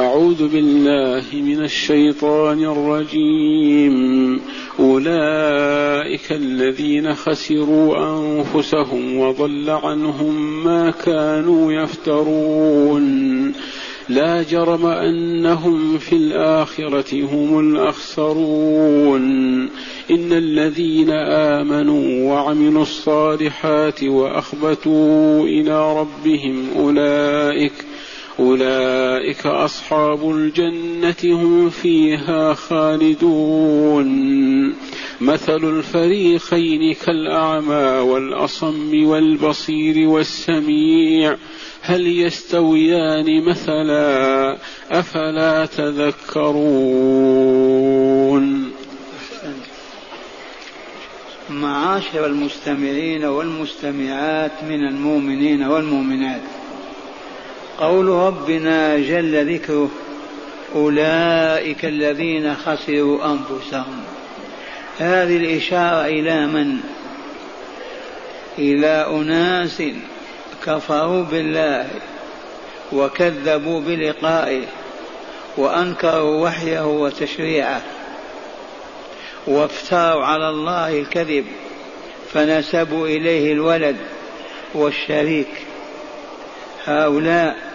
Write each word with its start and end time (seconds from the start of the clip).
أعوذ 0.00 0.48
بالله 0.48 1.24
من 1.32 1.64
الشيطان 1.64 2.64
الرجيم. 2.64 4.40
أولئك 4.80 6.32
الذين 6.32 7.14
خسروا 7.14 7.96
أنفسهم 7.96 9.18
وضل 9.18 9.70
عنهم 9.70 10.64
ما 10.64 10.90
كانوا 10.90 11.72
يفترون. 11.72 13.52
لا 14.08 14.42
جرم 14.42 14.86
أنهم 14.86 15.98
في 15.98 16.16
الآخرة 16.16 17.24
هم 17.32 17.60
الأخسرون. 17.60 19.22
إن 20.10 20.32
الذين 20.32 21.10
آمنوا 21.30 22.32
وعملوا 22.32 22.82
الصالحات 22.82 24.04
وأخبتوا 24.04 25.42
إلى 25.42 26.00
ربهم 26.00 26.66
أولئك 26.78 27.72
أولئك 28.38 29.46
أصحاب 29.46 30.30
الجنة 30.30 31.16
هم 31.24 31.70
فيها 31.70 32.54
خالدون. 32.54 34.06
مثل 35.20 35.64
الفريقين 35.64 36.94
كالأعمى 36.94 38.00
والأصم 38.00 39.06
والبصير 39.06 40.08
والسميع. 40.08 41.36
هل 41.82 42.06
يستويان 42.06 43.44
مثلا؟ 43.44 44.56
أفلا 44.90 45.66
تذكرون. 45.66 46.76
معاشر 51.50 52.26
المستمعين 52.26 53.24
والمستمعات 53.24 54.52
من 54.68 54.88
المؤمنين 54.88 55.62
والمؤمنات. 55.62 56.65
قول 57.78 58.08
ربنا 58.08 58.98
جل 58.98 59.54
ذكره 59.54 59.90
أولئك 60.74 61.84
الذين 61.84 62.54
خسروا 62.54 63.24
أنفسهم 63.24 64.02
هذه 64.98 65.36
الإشارة 65.36 66.06
إلى 66.06 66.46
من؟ 66.46 66.80
إلى 68.58 69.06
أناس 69.10 69.82
كفروا 70.66 71.22
بالله 71.22 71.88
وكذبوا 72.92 73.80
بلقائه 73.80 74.62
وأنكروا 75.56 76.44
وحيه 76.44 76.86
وتشريعه 76.86 77.82
وافتروا 79.46 80.24
على 80.24 80.48
الله 80.48 80.98
الكذب 80.98 81.44
فنسبوا 82.32 83.06
إليه 83.06 83.52
الولد 83.52 83.96
والشريك 84.74 85.48
هؤلاء 86.84 87.65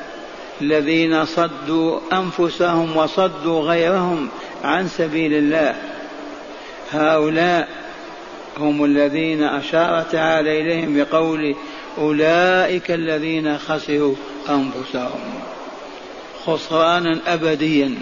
الذين 0.61 1.25
صدوا 1.25 1.99
أنفسهم 2.13 2.97
وصدوا 2.97 3.61
غيرهم 3.61 4.29
عن 4.63 4.87
سبيل 4.87 5.33
الله. 5.33 5.75
هؤلاء 6.91 7.67
هم 8.57 8.85
الذين 8.85 9.43
اشار 9.43 10.01
تعالى 10.11 10.61
إليهم 10.61 10.97
بقوله 10.97 11.55
أولئك 11.97 12.91
الذين 12.91 13.57
خسروا 13.57 14.15
أنفسهم. 14.49 15.19
خسرانا 16.45 17.19
أبديا 17.27 17.95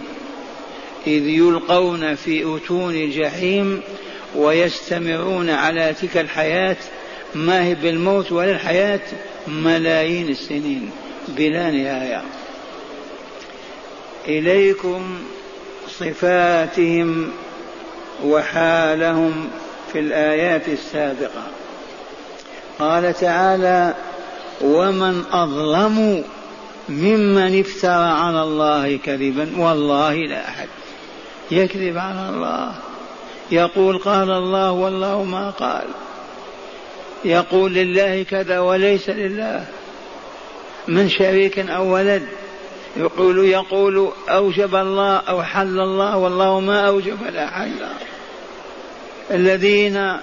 إذ 1.08 1.28
يلقون 1.28 2.16
في 2.16 2.56
أتون 2.56 2.96
الجحيم 2.96 3.82
ويستمرون 4.36 5.50
على 5.50 5.94
تلك 6.02 6.18
الحياة. 6.18 6.78
ما 7.36 7.64
هي 7.64 7.76
بالموت 7.76 8.32
ولا 8.32 8.52
الحياة؟ 8.52 9.02
ملايين 9.48 10.30
السنين 10.30 10.92
بلا 11.28 11.72
نهاية. 11.72 12.24
إليكم 14.30 15.20
صفاتهم 15.88 17.32
وحالهم 18.26 19.50
في 19.94 20.00
الآيات 20.00 20.68
السابقة. 20.68 21.44
قال 22.80 23.14
تعالى 23.14 23.94
ومن 24.62 25.24
أظلم 25.32 26.24
ممن 26.90 27.60
افترى 27.60 28.10
على 28.10 28.44
الله 28.44 28.98
كذبا 28.98 29.50
والله 29.58 30.14
لا 30.16 30.48
أحد 30.48 30.68
يكذب 31.52 31.98
على 31.98 32.30
الله. 32.30 32.76
يقول 33.52 33.98
قال 33.98 34.32
الله 34.32 34.72
والله 34.72 35.24
ما 35.24 35.50
قال. 35.50 35.88
يقول 37.26 37.74
لله 37.74 38.24
كذا 38.24 38.60
وليس 38.60 39.10
لله. 39.10 39.66
من 40.88 41.10
شريك 41.10 41.60
أو 41.60 41.94
ولد 41.94 42.28
يقول 43.00 43.46
يقول 43.46 44.10
أوجب 44.30 44.76
الله 44.76 45.18
أو 45.18 45.44
حل 45.44 45.80
الله 45.80 46.18
والله 46.18 46.60
ما 46.60 46.88
أوجب 46.88 47.18
لا 47.34 47.48
حل. 47.48 47.72
الذين 49.32 50.14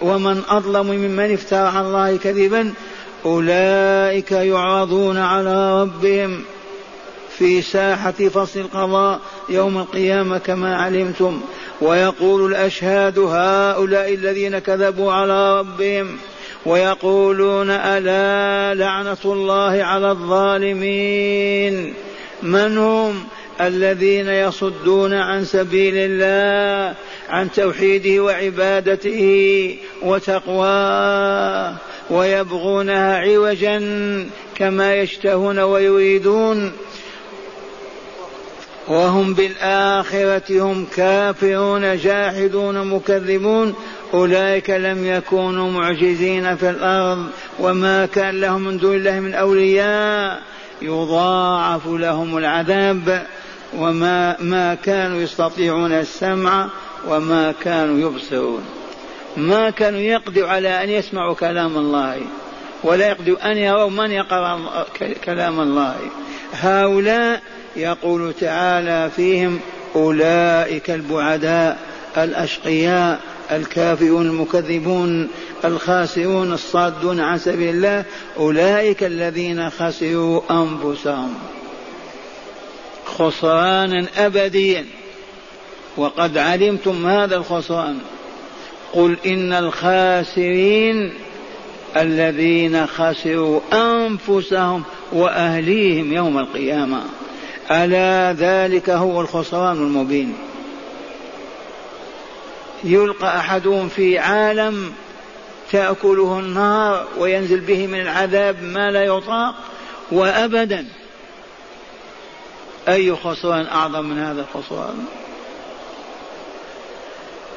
ومن 0.00 0.42
أظلم 0.48 0.86
ممن 0.86 1.32
افترى 1.32 1.68
على 1.68 1.86
الله 1.86 2.16
كذبا 2.16 2.72
أولئك 3.24 4.32
يعرضون 4.32 5.16
على 5.16 5.82
ربهم 5.82 6.42
في 7.38 7.62
ساحة 7.62 8.10
فصل 8.10 8.60
القضاء 8.60 9.20
يوم 9.48 9.78
القيامة 9.78 10.38
كما 10.38 10.76
علمتم. 10.76 11.40
ويقول 11.80 12.52
الأشهاد 12.52 13.18
هؤلاء 13.18 14.14
الذين 14.14 14.58
كذبوا 14.58 15.12
على 15.12 15.60
ربهم 15.60 16.16
ويقولون 16.66 17.70
ألا 17.70 18.74
لعنة 18.74 19.16
الله 19.24 19.84
على 19.84 20.10
الظالمين. 20.10 21.94
من 22.42 22.78
هم 22.78 23.24
الذين 23.60 24.28
يصدون 24.28 25.14
عن 25.14 25.44
سبيل 25.44 25.94
الله 25.96 26.94
عن 27.28 27.52
توحيده 27.52 28.22
وعبادته 28.22 29.76
وتقواه 30.02 31.74
ويبغونها 32.10 33.18
عوجا 33.18 33.78
كما 34.54 34.94
يشتهون 34.94 35.58
ويريدون. 35.58 36.72
وهم 38.88 39.34
بالآخرة 39.34 40.62
هم 40.62 40.86
كافرون 40.96 41.96
جاحدون 41.96 42.86
مكذبون. 42.86 43.74
أولئك 44.14 44.70
لم 44.70 45.06
يكونوا 45.06 45.70
معجزين 45.70 46.56
في 46.56 46.70
الأرض 46.70 47.26
وما 47.58 48.06
كان 48.06 48.40
لهم 48.40 48.64
من 48.64 48.78
دون 48.78 48.96
الله 48.96 49.20
من 49.20 49.34
أولياء. 49.34 50.42
يضاعف 50.82 51.86
لهم 51.86 52.36
العذاب 52.36 53.26
وما 53.76 54.36
ما 54.40 54.74
كانوا 54.74 55.20
يستطيعون 55.20 55.92
السمع 55.92 56.68
وما 57.08 57.54
كانوا 57.60 57.98
يبصرون. 57.98 58.64
ما 59.36 59.70
كانوا 59.70 60.00
يقدروا 60.00 60.48
على 60.48 60.84
أن 60.84 60.90
يسمعوا 60.90 61.34
كلام 61.34 61.76
الله 61.76 62.20
ولا 62.82 63.08
يقدروا 63.08 63.52
أن 63.52 63.56
يروا 63.56 63.90
من 63.90 64.10
يقرأ 64.10 64.86
كلام 65.24 65.60
الله. 65.60 65.96
هؤلاء 66.52 67.42
يقول 67.76 68.34
تعالى 68.40 69.10
فيهم 69.16 69.60
أولئك 69.96 70.90
البعداء 70.90 71.78
الأشقياء 72.16 73.20
الكافرون 73.52 74.26
المكذبون 74.26 75.28
الخاسرون 75.64 76.52
الصادون 76.52 77.20
عن 77.20 77.38
سبيل 77.38 77.74
الله 77.74 78.04
أولئك 78.36 79.04
الذين 79.04 79.70
خسروا 79.70 80.40
أنفسهم 80.50 81.34
خسرانا 83.04 84.06
أبديا. 84.16 84.84
وقد 85.96 86.38
علمتم 86.38 87.06
هذا 87.06 87.36
الخسران. 87.36 87.98
قل 88.92 89.16
إن 89.26 89.52
الخاسرين 89.52 91.12
الذين 91.96 92.86
خسروا 92.86 93.60
أنفسهم 93.72 94.82
وأهليهم 95.12 96.12
يوم 96.12 96.38
القيامة. 96.38 97.02
ألا 97.70 98.32
ذلك 98.32 98.90
هو 98.90 99.20
الخسران 99.20 99.76
المبين. 99.76 100.34
يلقى 102.84 103.36
أحدهم 103.36 103.88
في 103.88 104.18
عالم 104.18 104.92
تأكله 105.72 106.38
النار 106.38 107.06
وينزل 107.18 107.60
به 107.60 107.86
من 107.86 108.00
العذاب 108.00 108.62
ما 108.62 108.90
لا 108.90 109.04
يطاق 109.04 109.54
وأبدا. 110.12 110.86
أي 112.88 113.16
خسران 113.16 113.66
أعظم 113.66 114.04
من 114.04 114.18
هذا 114.18 114.40
الخسران؟ 114.40 115.04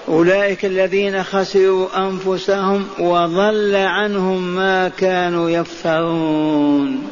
أولئك 0.07 0.65
الذين 0.65 1.23
خسروا 1.23 1.87
أنفسهم 1.97 2.87
وضل 2.99 3.75
عنهم 3.75 4.55
ما 4.55 4.89
كانوا 4.89 5.49
يفترون. 5.49 7.09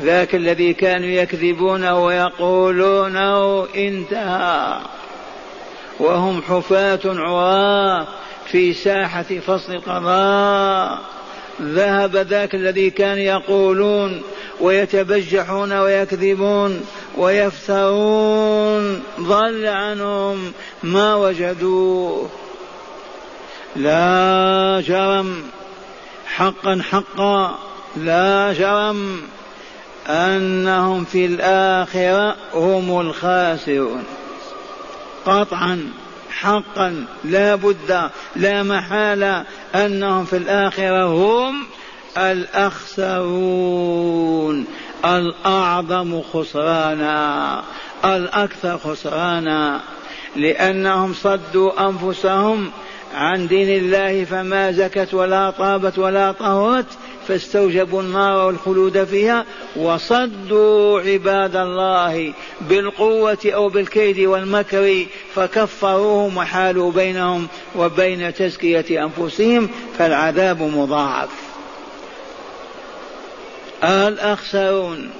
ذاك 0.00 0.34
الذي 0.34 0.74
كانوا 0.74 1.08
يكذبون 1.08 1.88
ويقولون 1.88 3.16
انتهى. 3.76 4.78
وهم 6.02 6.42
حفاة 6.42 7.00
عراة 7.04 8.06
في 8.46 8.72
ساحة 8.72 9.22
فصل 9.22 9.72
القضاء 9.72 10.98
ذهب 11.62 12.16
ذاك 12.16 12.54
الذي 12.54 12.90
كان 12.90 13.18
يقولون 13.18 14.22
ويتبجحون 14.60 15.72
ويكذبون 15.72 16.80
ويفترون. 17.16 19.02
ضل 19.20 19.66
عنهم 19.66 20.52
ما 20.82 21.14
وجدوه. 21.14 22.28
لا 23.76 24.82
جرم. 24.86 25.42
حقا 26.26 26.82
حقا. 26.90 27.58
لا 27.96 28.52
جرم. 28.52 29.22
أنهم 30.08 31.04
في 31.04 31.26
الآخرة 31.26 32.36
هم 32.54 33.00
الخاسرون. 33.00 34.04
قطعا 35.26 35.88
حقا 36.30 37.04
لا 37.24 37.54
بد 37.54 38.10
لا 38.36 38.62
محالة 38.62 39.44
أنهم 39.74 40.24
في 40.24 40.36
الآخرة 40.36 41.06
هم 41.06 41.66
الأخسرون 42.18 43.56
الأعظم 45.04 46.22
خسرانا 46.32 47.62
الأكثر 48.04 48.78
خسرانا 48.78 49.80
لأنهم 50.36 51.14
صدوا 51.14 51.88
أنفسهم 51.88 52.70
عن 53.14 53.46
دين 53.46 53.68
الله 53.68 54.24
فما 54.24 54.72
زكت 54.72 55.14
ولا 55.14 55.50
طابت 55.50 55.98
ولا 55.98 56.32
طهرت 56.32 56.86
فاستوجبوا 57.28 58.02
النار 58.02 58.46
والخلود 58.46 59.04
فيها 59.04 59.44
وصدوا 59.76 61.00
عباد 61.00 61.56
الله 61.56 62.32
بالقوة 62.60 63.38
أو 63.46 63.68
بالكيد 63.68 64.20
والمكر 64.20 65.06
فكفروهم 65.34 66.36
وحالوا 66.36 66.92
بينهم 66.92 67.48
وبين 67.76 68.34
تزكية 68.34 69.04
أنفسهم 69.04 69.68
فالعذاب 69.98 70.62
مضاعف. 70.62 71.30
الأخسرون 73.84 75.10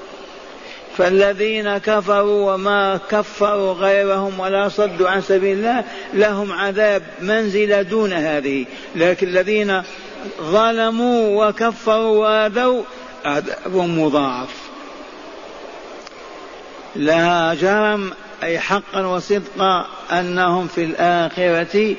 فالذين 0.96 1.78
كفروا 1.78 2.54
وما 2.54 3.00
كفروا 3.10 3.72
غيرهم 3.72 4.40
ولا 4.40 4.68
صدوا 4.68 5.08
عن 5.08 5.22
سبيل 5.22 5.56
الله 5.56 5.84
لهم 6.14 6.52
عذاب 6.52 7.02
منزلة 7.20 7.82
دون 7.82 8.12
هذه 8.12 8.64
لكن 8.96 9.28
الذين 9.28 9.82
ظلموا 10.40 11.46
وكفروا 11.46 12.18
وآذوا 12.18 12.82
عذاب 13.24 13.76
مضاعف. 13.76 14.62
لا 16.96 17.54
جرم 17.54 18.12
أي 18.42 18.58
حقا 18.58 19.06
وصدقا 19.06 19.86
أنهم 20.12 20.66
في 20.66 20.84
الآخرة 20.84 21.96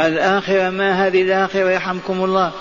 الآخرة 0.00 0.70
ما 0.70 1.06
هذه 1.06 1.22
الآخرة 1.22 1.70
يرحمكم 1.70 2.24
الله 2.24 2.52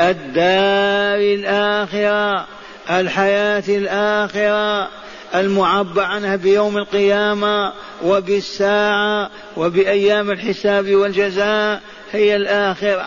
الدار 0.00 1.18
الآخرة 1.18 2.46
الحياة 2.90 3.64
الآخرة 3.68 4.88
المعبر 5.34 6.02
عنها 6.02 6.36
بيوم 6.36 6.76
القيامة 6.76 7.72
وبالساعة 8.04 9.30
وبأيام 9.56 10.30
الحساب 10.30 10.94
والجزاء 10.94 11.80
هي 12.12 12.36
الآخرة. 12.36 13.06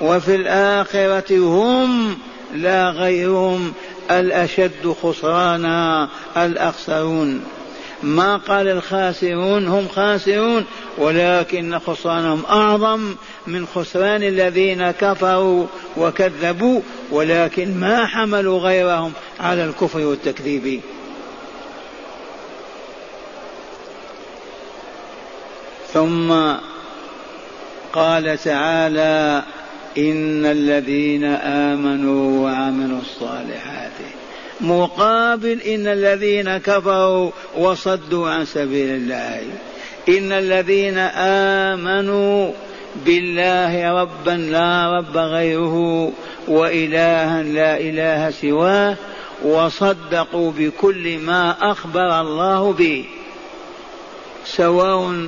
وفي 0.00 0.34
الآخرة 0.34 1.38
هم 1.38 2.18
لا 2.54 2.90
غيرهم 2.90 3.72
الأشد 4.10 4.94
خسرانا 5.02 6.08
الأخسرون. 6.36 7.44
ما 8.02 8.36
قال 8.36 8.68
الخاسرون 8.68 9.66
هم 9.66 9.88
خاسرون 9.88 10.64
ولكن 10.98 11.78
خسرانهم 11.78 12.42
أعظم 12.50 13.14
من 13.46 13.66
خسران 13.66 14.22
الذين 14.22 14.90
كفروا 14.90 15.66
وكذبوا 15.96 16.80
ولكن 17.10 17.80
ما 17.80 18.06
حملوا 18.06 18.58
غيرهم 18.58 19.12
على 19.40 19.64
الكفر 19.64 20.00
والتكذيب. 20.00 20.80
ثم 25.92 26.32
قال 27.92 28.38
تعالى 28.38 29.42
إن 29.98 30.46
الذين 30.46 31.24
آمنوا 31.24 32.44
وعملوا 32.44 33.00
الصالحات 33.00 33.92
مقابل 34.60 35.60
إن 35.60 35.86
الذين 35.86 36.56
كفروا 36.56 37.30
وصدوا 37.56 38.30
عن 38.30 38.44
سبيل 38.44 38.90
الله. 38.90 39.42
إن 40.08 40.32
الذين 40.32 40.98
آمنوا 41.68 42.52
بالله 43.06 44.02
ربا 44.02 44.30
لا 44.30 44.96
رب 44.96 45.16
غيره 45.16 46.12
وإلها 46.48 47.42
لا 47.42 47.80
إله 47.80 48.30
سواه 48.30 48.96
وصدقوا 49.44 50.52
بكل 50.58 51.18
ما 51.18 51.70
أخبر 51.70 52.20
الله 52.20 52.72
به 52.72 53.04
سواء 54.44 55.26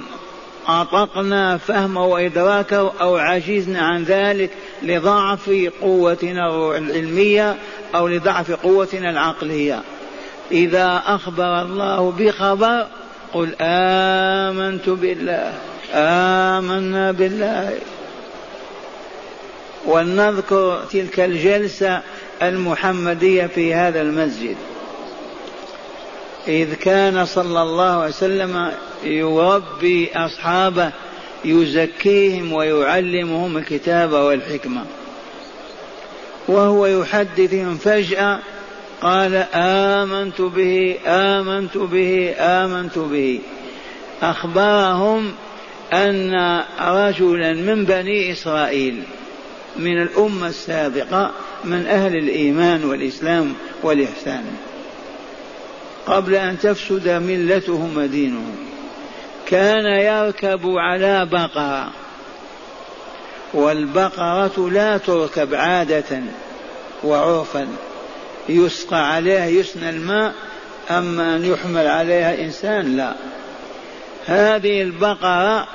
أطقنا 0.68 1.56
فهمه 1.56 2.06
وإدراكه 2.06 2.92
أو 3.00 3.16
عجزنا 3.16 3.80
عن 3.80 4.02
ذلك 4.02 4.50
لضعف 4.82 5.50
قوتنا 5.82 6.76
العلمية 6.76 7.56
أو 7.94 8.08
لضعف 8.08 8.50
قوتنا 8.50 9.10
العقلية. 9.10 9.82
إذا 10.52 11.02
أخبر 11.06 11.62
الله 11.62 12.10
بخبر 12.18 12.86
قل 13.34 13.54
آمنت 13.60 14.88
بالله 14.88 15.52
آمنا 15.94 17.12
بالله. 17.12 17.78
ولنذكر 19.86 20.84
تلك 20.92 21.20
الجلسة 21.20 22.00
المحمدية 22.42 23.46
في 23.46 23.74
هذا 23.74 24.00
المسجد. 24.00 24.56
إذ 26.48 26.74
كان 26.74 27.26
صلى 27.26 27.62
الله 27.62 27.84
عليه 27.84 28.08
وسلم 28.08 28.72
يربي 29.04 30.10
أصحابه 30.14 30.92
يزكيهم 31.44 32.52
ويعلمهم 32.52 33.56
الكتاب 33.56 34.12
والحكمة. 34.12 34.84
وهو 36.48 36.86
يحدثهم 36.86 37.76
فجأة 37.76 38.38
قال 39.02 39.46
آمنت 39.54 40.40
به 40.40 40.96
آمنت 41.06 41.78
به 41.78 42.34
آمنت 42.38 42.98
به. 42.98 43.40
أخبرهم 44.22 45.32
أن 45.92 46.62
رجلا 46.80 47.52
من 47.52 47.84
بني 47.84 48.32
إسرائيل 48.32 49.02
من 49.76 50.02
الأمة 50.02 50.46
السابقة 50.46 51.30
من 51.64 51.86
أهل 51.86 52.16
الإيمان 52.16 52.84
والإسلام 52.84 53.54
والإحسان. 53.82 54.44
قبل 56.10 56.34
أن 56.34 56.58
تفسد 56.58 57.08
ملتهم 57.08 57.96
ودينهم. 57.96 58.56
كان 59.46 59.84
يركب 59.84 60.60
على 60.64 61.26
بقرة. 61.26 61.90
والبقرة 63.54 64.70
لا 64.70 64.96
تركب 64.96 65.54
عادة 65.54 66.22
وعرفا. 67.04 67.68
يسقى 68.48 69.14
عليها 69.14 69.46
يسنى 69.46 69.90
الماء 69.90 70.34
أما 70.90 71.36
أن 71.36 71.44
يحمل 71.44 71.86
عليها 71.86 72.44
إنسان 72.44 72.96
لا. 72.96 73.14
هذه 74.26 74.82
البقرة 74.82 75.66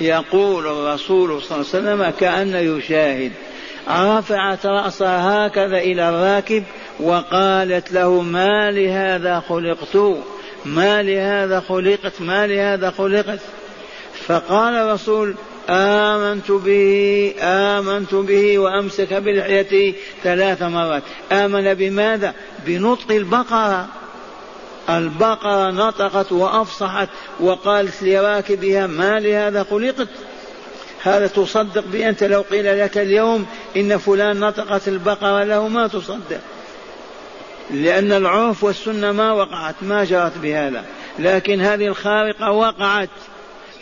يقول 0.00 0.66
الرسول 0.66 1.42
صلى 1.42 1.56
الله 1.56 1.90
عليه 1.90 2.02
وسلم 2.02 2.12
كأنه 2.20 2.58
يشاهد. 2.58 3.32
رفعت 3.90 4.66
رأسها 4.66 5.46
هكذا 5.46 5.78
إلى 5.78 6.08
الراكب 6.08 6.64
وقالت 7.00 7.92
له 7.92 8.22
ما 8.22 8.70
لهذا 8.70 9.42
خلقت؟ 9.48 9.96
ما 10.64 11.02
لهذا 11.02 11.60
خلقت؟ 11.60 12.20
ما 12.20 12.46
لهذا 12.46 12.90
خلقت؟ 12.90 13.38
فقال 14.26 14.74
الرسول 14.74 15.34
آمنت 15.70 16.50
به 16.50 17.34
آمنت 17.40 18.14
به 18.14 18.58
وأمسك 18.58 19.14
بلحيته 19.14 19.94
ثلاث 20.24 20.62
مرات. 20.62 21.02
آمن 21.32 21.74
بماذا؟ 21.74 22.34
بنطق 22.66 23.10
البقرة. 23.10 23.86
البقرة 24.90 25.70
نطقت 25.70 26.32
وأفصحت 26.32 27.08
وقالت 27.40 28.02
لراكبها 28.02 28.86
ما 28.86 29.20
لهذا 29.20 29.62
خلقت؟ 29.62 30.08
هذا 31.02 31.26
تصدق 31.26 31.84
بأنت 31.86 32.24
لو 32.24 32.40
قيل 32.40 32.80
لك 32.80 32.98
اليوم 32.98 33.46
إن 33.76 33.98
فلان 33.98 34.40
نطقت 34.40 34.88
البقرة 34.88 35.44
له 35.44 35.68
ما 35.68 35.86
تصدق. 35.86 36.40
لأن 37.70 38.12
العرف 38.12 38.64
والسنة 38.64 39.12
ما 39.12 39.32
وقعت 39.32 39.74
ما 39.82 40.04
جرت 40.04 40.38
بهذا. 40.38 40.84
لكن 41.18 41.60
هذه 41.60 41.86
الخارقة 41.86 42.50
وقعت. 42.50 43.08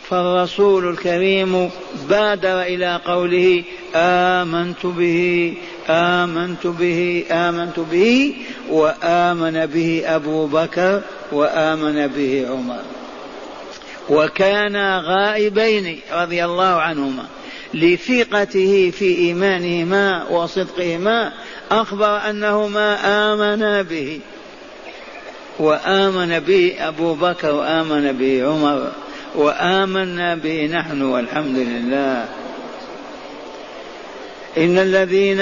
فالرسول 0.09 0.89
الكريم 0.89 1.69
بادر 2.09 2.61
إلى 2.61 3.01
قوله 3.05 3.63
آمنت 3.95 4.85
به 4.85 5.53
آمنت 5.89 6.67
به 6.67 7.25
آمنت 7.31 7.79
به 7.79 8.35
وآمن 8.69 9.65
به 9.65 10.03
أبو 10.05 10.47
بكر 10.47 11.01
وآمن 11.31 12.07
به 12.07 12.47
عمر. 12.49 12.81
وكانا 14.09 15.01
غائبين 15.05 15.99
رضي 16.13 16.45
الله 16.45 16.81
عنهما. 16.81 17.25
لثقته 17.73 18.91
في 18.99 19.17
إيمانهما 19.17 20.29
وصدقهما 20.29 21.33
أخبر 21.71 22.29
أنهما 22.29 22.97
آمنا 23.33 23.81
به. 23.81 24.19
وآمن 25.59 26.39
به 26.39 26.75
أبو 26.79 27.13
بكر 27.13 27.55
وآمن 27.55 28.11
به 28.11 28.43
عمر 28.43 28.91
وآمنا 29.35 30.35
به 30.35 30.69
نحن 30.73 31.01
والحمد 31.01 31.57
لله. 31.57 32.25
إن 34.57 34.77
الذين 34.77 35.39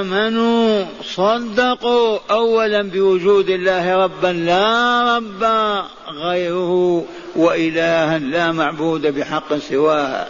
آمنوا 0.00 0.84
صدقوا 1.04 2.18
أولا 2.30 2.82
بوجود 2.82 3.50
الله 3.50 3.96
ربا 3.96 4.28
لا 4.28 5.16
رب 5.16 5.44
غيره 6.22 7.04
وإلها 7.36 8.18
لا 8.18 8.52
معبود 8.52 9.06
بحق 9.06 9.58
سواه. 9.58 10.26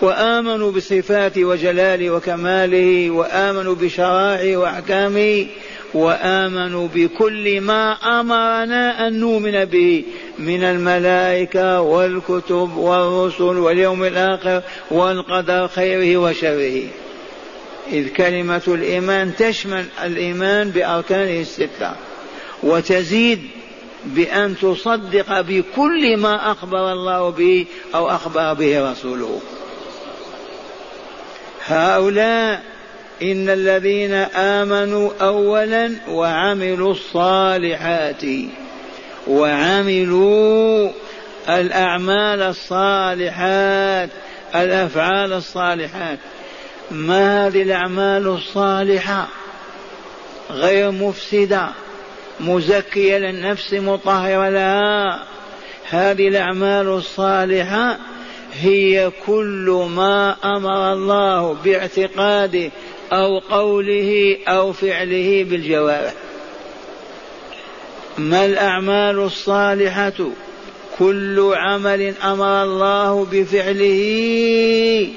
وآمنوا 0.00 0.72
بصفاته 0.72 1.44
وجلاله 1.44 2.10
وكماله 2.10 3.10
وآمنوا 3.10 3.74
بشرائعه 3.74 4.56
وأحكامه 4.56 5.46
وآمنوا 5.94 6.88
بكل 6.94 7.60
ما 7.60 7.92
أمرنا 7.92 9.08
أن 9.08 9.20
نؤمن 9.20 9.64
به 9.64 10.04
من 10.38 10.62
الملائكة 10.62 11.80
والكتب 11.80 12.76
والرسل 12.76 13.42
واليوم 13.42 14.04
الآخر 14.04 14.62
والقدر 14.90 15.68
خيره 15.68 16.16
وشره. 16.16 16.82
إذ 17.92 18.08
كلمة 18.08 18.62
الإيمان 18.68 19.36
تشمل 19.36 19.84
الإيمان 20.04 20.70
بأركانه 20.70 21.40
الستة 21.40 21.92
وتزيد 22.62 23.42
بأن 24.04 24.54
تصدق 24.62 25.40
بكل 25.40 26.16
ما 26.16 26.52
أخبر 26.52 26.92
الله 26.92 27.30
به 27.30 27.66
أو 27.94 28.10
أخبر 28.10 28.54
به 28.54 28.90
رسوله. 28.90 29.40
هؤلاء 31.66 32.62
إن 33.22 33.48
الذين 33.48 34.14
آمنوا 34.34 35.10
أولا 35.20 35.92
وعملوا 36.08 36.92
الصالحات 36.92 38.22
وعملوا 39.26 40.90
الأعمال 41.48 42.42
الصالحات 42.42 44.10
الأفعال 44.54 45.32
الصالحات. 45.32 46.18
ما 46.90 47.46
هذه 47.46 47.62
الأعمال 47.62 48.26
الصالحة؟ 48.26 49.26
غير 50.50 50.90
مفسدة 50.90 51.68
مزكية 52.40 53.18
للنفس 53.18 53.74
مطهرة 53.74 54.48
لها. 54.48 55.22
هذه 55.90 56.28
الأعمال 56.28 56.86
الصالحة 56.88 57.98
هي 58.60 59.10
كل 59.26 59.86
ما 59.96 60.36
أمر 60.44 60.92
الله 60.92 61.56
باعتقاده 61.64 62.70
أو 63.12 63.38
قوله 63.38 64.36
أو 64.48 64.72
فعله 64.72 65.46
بالجوارح 65.50 66.12
ما 68.18 68.44
الأعمال 68.44 69.18
الصالحة؟ 69.18 70.12
كل 70.98 71.52
عمل 71.56 72.14
أمر 72.24 72.62
الله 72.62 73.26
بفعله 73.32 75.08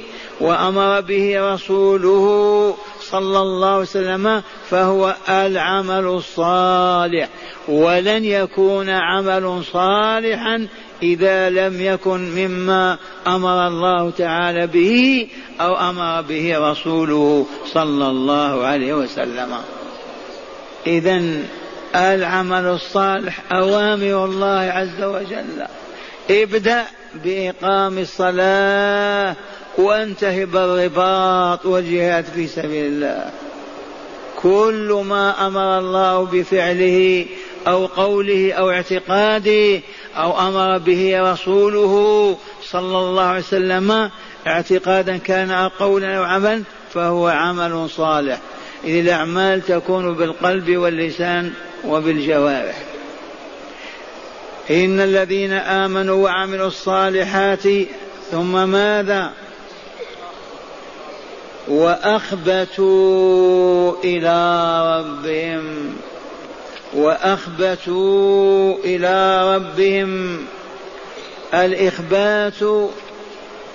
وأمر 0.41 1.01
به 1.01 1.53
رسوله 1.53 2.75
صلى 3.01 3.39
الله 3.39 3.67
عليه 3.67 3.81
وسلم 3.81 4.43
فهو 4.69 5.15
العمل 5.29 6.05
الصالح. 6.05 7.29
ولن 7.67 8.25
يكون 8.25 8.89
عمل 8.89 9.63
صالحا 9.73 10.67
إذا 11.03 11.49
لم 11.49 11.81
يكن 11.81 12.19
مما 12.19 12.97
أمر 13.27 13.67
الله 13.67 14.09
تعالى 14.09 14.67
به 14.67 15.27
أو 15.61 15.75
أمر 15.89 16.21
به 16.21 16.71
رسوله 16.71 17.45
صلى 17.73 18.07
الله 18.07 18.65
عليه 18.65 18.93
وسلم. 18.93 19.49
إذا 20.87 21.21
العمل 21.95 22.65
الصالح 22.65 23.39
أوامر 23.51 24.25
الله 24.25 24.59
عز 24.59 25.03
وجل. 25.03 25.65
ابدأ 26.29 26.83
بإقام 27.23 27.97
الصلاة 27.97 29.35
وانتهي 29.77 30.45
بالرباط 30.45 31.65
والجهاد 31.65 32.25
في 32.25 32.47
سبيل 32.47 32.85
الله. 32.85 33.31
كل 34.41 35.03
ما 35.09 35.47
أمر 35.47 35.79
الله 35.79 36.25
بفعله 36.25 37.25
أو 37.67 37.85
قوله 37.85 38.53
أو 38.53 38.69
اعتقاده 38.69 39.81
أو 40.15 40.39
أمر 40.47 40.77
به 40.77 41.31
رسوله 41.31 42.37
صلى 42.63 42.97
الله 42.97 43.23
عليه 43.23 43.39
وسلم 43.39 44.09
اعتقادا 44.47 45.17
كان 45.17 45.51
أو 45.51 45.67
قولا 45.79 46.17
أو 46.17 46.23
عملا 46.23 46.63
فهو 46.93 47.27
عمل 47.27 47.89
صالح. 47.89 48.39
إذ 48.83 48.95
الأعمال 48.95 49.61
تكون 49.61 50.13
بالقلب 50.15 50.77
واللسان 50.77 51.53
وبالجوارح. 51.85 52.83
إن 54.71 54.99
الذين 54.99 55.53
آمنوا 55.53 56.23
وعملوا 56.23 56.67
الصالحات 56.67 57.63
ثم 58.31 58.69
ماذا؟ 58.69 59.31
وأخبتوا 61.67 62.83
إلى 64.03 64.37
ربهم. 64.99 65.95
وأخبتوا 66.93 68.75
إلى 68.83 69.43
ربهم 69.55 70.39
الإخبات 71.53 72.89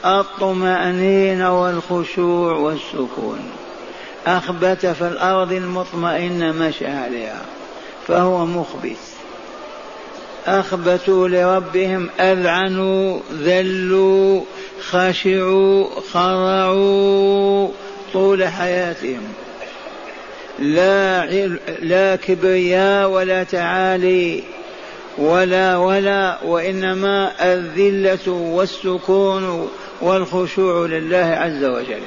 الطمأنينة 0.04 1.62
والخشوع 1.62 2.52
والسكون. 2.52 3.40
أخبت 4.26 4.86
في 4.86 5.08
الأرض 5.08 5.52
المطمئنة 5.52 6.52
مشى 6.52 6.86
عليها 6.86 7.42
فهو 8.06 8.46
مخبت. 8.46 8.96
أخبتوا 10.46 11.28
لربهم 11.28 12.10
أذعنوا 12.20 13.20
ذلوا 13.32 14.40
خشعوا 14.90 15.86
خرعوا 16.12 17.68
طول 18.12 18.48
حياتهم. 18.48 19.22
لا 20.58 21.26
لا 21.82 22.16
كبرياء 22.16 23.10
ولا 23.10 23.42
تعالي 23.42 24.42
ولا 25.18 25.76
ولا 25.76 26.38
وإنما 26.44 27.32
الذلة 27.40 28.28
والسكون 28.32 29.68
والخشوع 30.00 30.86
لله 30.86 31.36
عز 31.38 31.64
وجل. 31.64 32.02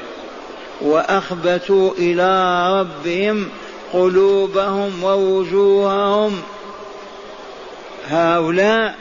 وأخبتوا 0.82 1.92
إلى 1.98 2.64
ربهم 2.80 3.50
قلوبهم 3.94 5.04
ووجوههم. 5.04 6.42
هؤلاء 8.10 8.96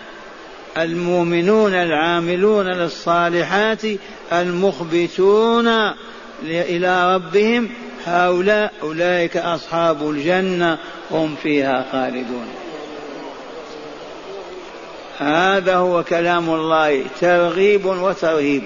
المؤمنون 0.78 1.74
العاملون 1.74 2.66
للصالحات 2.66 3.82
المخبتون 4.32 5.68
إلى 6.44 7.14
ربهم 7.14 7.68
هؤلاء 8.06 8.72
أولئك 8.82 9.36
أصحاب 9.36 10.10
الجنة 10.10 10.78
هم 11.10 11.36
فيها 11.42 11.84
خالدون. 11.92 12.46
هذا 15.18 15.76
هو 15.76 16.04
كلام 16.04 16.50
الله 16.50 17.04
ترغيب 17.20 17.86
وترهيب. 17.86 18.62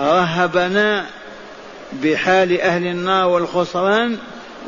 رهبنا 0.00 1.06
بحال 1.92 2.60
أهل 2.60 2.86
النار 2.86 3.28
والخسران 3.28 4.18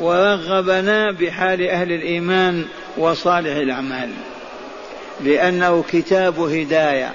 ورغبنا 0.00 1.12
بحال 1.12 1.68
أهل 1.68 1.92
الإيمان 1.92 2.64
وصالح 2.96 3.56
الأعمال. 3.56 4.10
لأنه 5.20 5.84
كتاب 5.92 6.40
هداية 6.40 7.12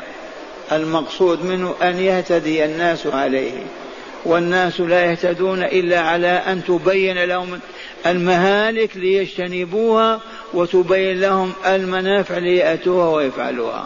المقصود 0.71 1.45
منه 1.45 1.75
أن 1.81 1.99
يهتدي 1.99 2.65
الناس 2.65 3.07
عليه. 3.07 3.51
والناس 4.25 4.79
لا 4.79 5.05
يهتدون 5.05 5.63
إلا 5.63 5.99
على 5.99 6.27
أن 6.27 6.63
تبين 6.63 7.23
لهم 7.23 7.59
المهالك 8.05 8.97
ليجتنبوها 8.97 10.19
وتبين 10.53 11.19
لهم 11.19 11.53
المنافع 11.65 12.37
ليأتوها 12.37 13.09
ويفعلوها. 13.09 13.85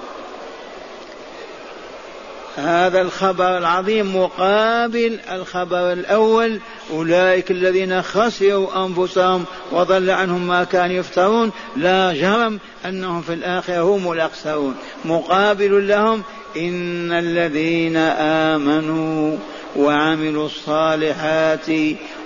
هذا 2.57 3.01
الخبر 3.01 3.57
العظيم 3.57 4.15
مقابل 4.15 5.19
الخبر 5.31 5.93
الأول 5.93 6.59
أولئك 6.91 7.51
الذين 7.51 8.01
خسروا 8.01 8.85
أنفسهم 8.85 9.45
وضل 9.71 10.09
عنهم 10.09 10.47
ما 10.47 10.63
كانوا 10.63 10.95
يفترون. 10.95 11.51
لا 11.75 12.13
جرم 12.13 12.59
أنهم 12.85 13.21
في 13.21 13.33
الآخرة 13.33 13.81
هم 13.81 14.11
الأخسرون. 14.11 14.75
مقابل 15.05 15.87
لهم 15.87 16.23
إن 16.57 17.11
الذين 17.11 17.97
آمنوا 17.97 19.37
وعملوا 19.75 20.45
الصالحات 20.45 21.67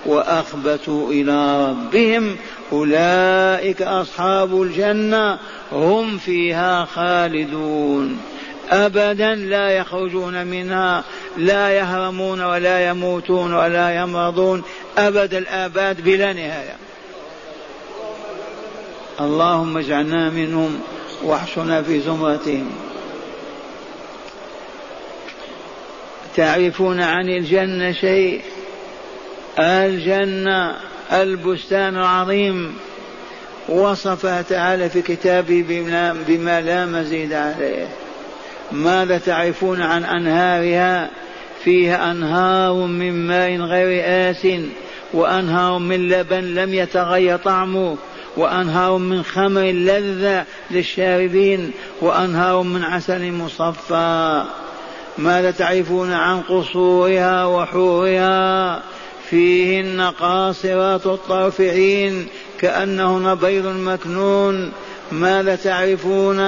وأخبتوا 0.06 1.12
إلى 1.12 1.68
ربهم 1.68 2.36
أولئك 2.72 3.82
أصحاب 3.82 4.62
الجنة 4.62 5.38
هم 5.72 6.18
فيها 6.18 6.84
خالدون. 6.84 8.18
ابدا 8.70 9.34
لا 9.34 9.70
يخرجون 9.70 10.46
منها 10.46 11.04
لا 11.36 11.70
يهرمون 11.70 12.42
ولا 12.42 12.88
يموتون 12.88 13.54
ولا 13.54 13.96
يمرضون. 13.96 14.62
أبد 14.98 15.34
الآباد 15.34 16.00
بلا 16.00 16.32
نهاية. 16.32 16.76
اللهم 19.20 19.76
اجعلنا 19.78 20.30
منهم 20.30 20.80
واحشنا 21.22 21.82
في 21.82 22.00
زمرتهم. 22.00 22.89
تعرفون 26.36 27.00
عن 27.00 27.28
الجنة 27.28 27.92
شيء؟ 27.92 28.40
الجنة 29.58 30.76
البستان 31.12 31.96
العظيم. 31.96 32.74
وصفها 33.68 34.42
تعالى 34.42 34.88
في 34.90 35.02
كتابه 35.02 35.64
بما 36.28 36.60
لا 36.60 36.86
مزيد 36.86 37.32
عليه. 37.32 37.88
ماذا 38.72 39.18
تعرفون 39.18 39.82
عن 39.82 40.04
أنهارها؟ 40.04 41.10
فيها 41.64 42.10
أنهار 42.10 42.74
من 42.74 43.26
ماء 43.26 43.56
غير 43.56 44.02
آس 44.30 44.46
وأنهار 45.12 45.78
من 45.78 46.08
لبن 46.08 46.54
لم 46.54 46.74
يتغير 46.74 47.36
طعمه 47.36 47.96
وأنهار 48.36 48.96
من 48.96 49.22
خمر 49.22 49.62
لذة 49.62 50.44
للشاربين 50.70 51.70
وأنهار 52.00 52.62
من 52.62 52.84
عسل 52.84 53.32
مصفى. 53.32 54.44
ماذا 55.18 55.50
تعرفون 55.50 56.12
عن 56.12 56.40
قصورها 56.40 57.44
وحورها؟ 57.44 58.82
فيهن 59.30 60.00
قاصرات 60.00 61.06
الطرفعين 61.06 62.26
كأنهن 62.60 63.34
بيض 63.34 63.66
مكنون. 63.66 64.72
ماذا 65.12 65.56
تعرفون 65.56 66.40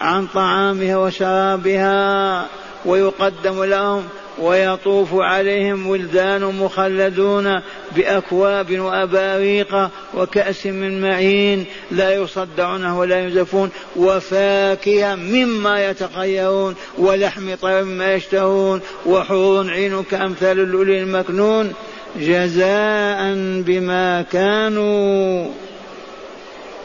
عن 0.00 0.26
طعامها 0.34 0.96
وشرابها؟ 0.96 2.46
ويقدم 2.84 3.64
لهم 3.64 4.04
ويطوف 4.38 5.08
عليهم 5.14 5.86
ولدان 5.86 6.44
مخلدون 6.44 7.60
بأكواب 7.96 8.78
وأباريق 8.78 9.90
وكأس 10.14 10.66
من 10.66 11.00
معين 11.00 11.64
لا 11.90 12.14
يصدعونه 12.14 12.98
ولا 12.98 13.20
ينزفون 13.20 13.70
وفاكهة 13.96 15.14
مما 15.14 15.90
يتخيرون 15.90 16.74
ولحم 16.98 17.54
طير 17.54 17.84
مما 17.84 18.14
يشتهون 18.14 18.80
وحور 19.06 19.70
عين 19.70 20.02
كأمثال 20.02 20.60
اللؤلؤ 20.60 20.96
المكنون 20.96 21.72
جزاء 22.16 23.34
بما 23.66 24.22
كانوا 24.22 25.46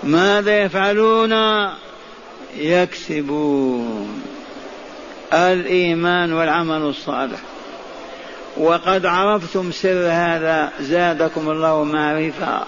ماذا 0.04 0.64
يفعلون؟ 0.64 1.34
يكسبون. 2.58 4.35
الإيمان 5.36 6.34
والعمل 6.34 6.82
الصالح. 6.82 7.40
وقد 8.58 9.06
عرفتم 9.06 9.72
سر 9.72 10.08
هذا 10.10 10.72
زادكم 10.82 11.50
الله 11.50 11.84
معرفة. 11.84 12.64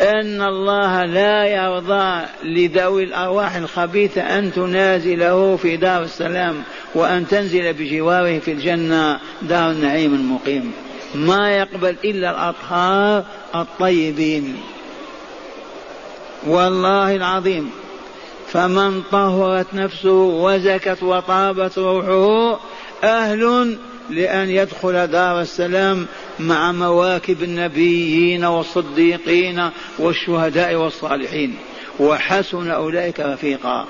إن 0.00 0.42
الله 0.42 1.04
لا 1.04 1.46
يرضى 1.46 2.26
لذوي 2.44 3.04
الأرواح 3.04 3.56
الخبيثة 3.56 4.38
أن 4.38 4.52
تنازله 4.52 5.56
في 5.56 5.76
دار 5.76 6.02
السلام 6.02 6.62
وأن 6.94 7.28
تنزل 7.28 7.72
بجواره 7.72 8.38
في 8.38 8.52
الجنة 8.52 9.18
دار 9.42 9.70
النعيم 9.70 10.14
المقيم. 10.14 10.72
ما 11.14 11.56
يقبل 11.56 11.96
إلا 12.04 12.30
الأطهار 12.30 13.24
الطيبين. 13.54 14.56
والله 16.46 17.16
العظيم. 17.16 17.83
فمن 18.54 19.02
طهرت 19.12 19.66
نفسه 19.74 20.12
وزكت 20.12 21.02
وطابت 21.02 21.78
روحه 21.78 22.60
أهل 23.04 23.76
لأن 24.10 24.50
يدخل 24.50 25.06
دار 25.06 25.40
السلام 25.40 26.06
مع 26.40 26.72
مواكب 26.72 27.42
النبيين 27.42 28.44
والصديقين 28.44 29.70
والشهداء 29.98 30.74
والصالحين 30.74 31.56
وحسن 32.00 32.70
أولئك 32.70 33.20
رفيقا 33.20 33.86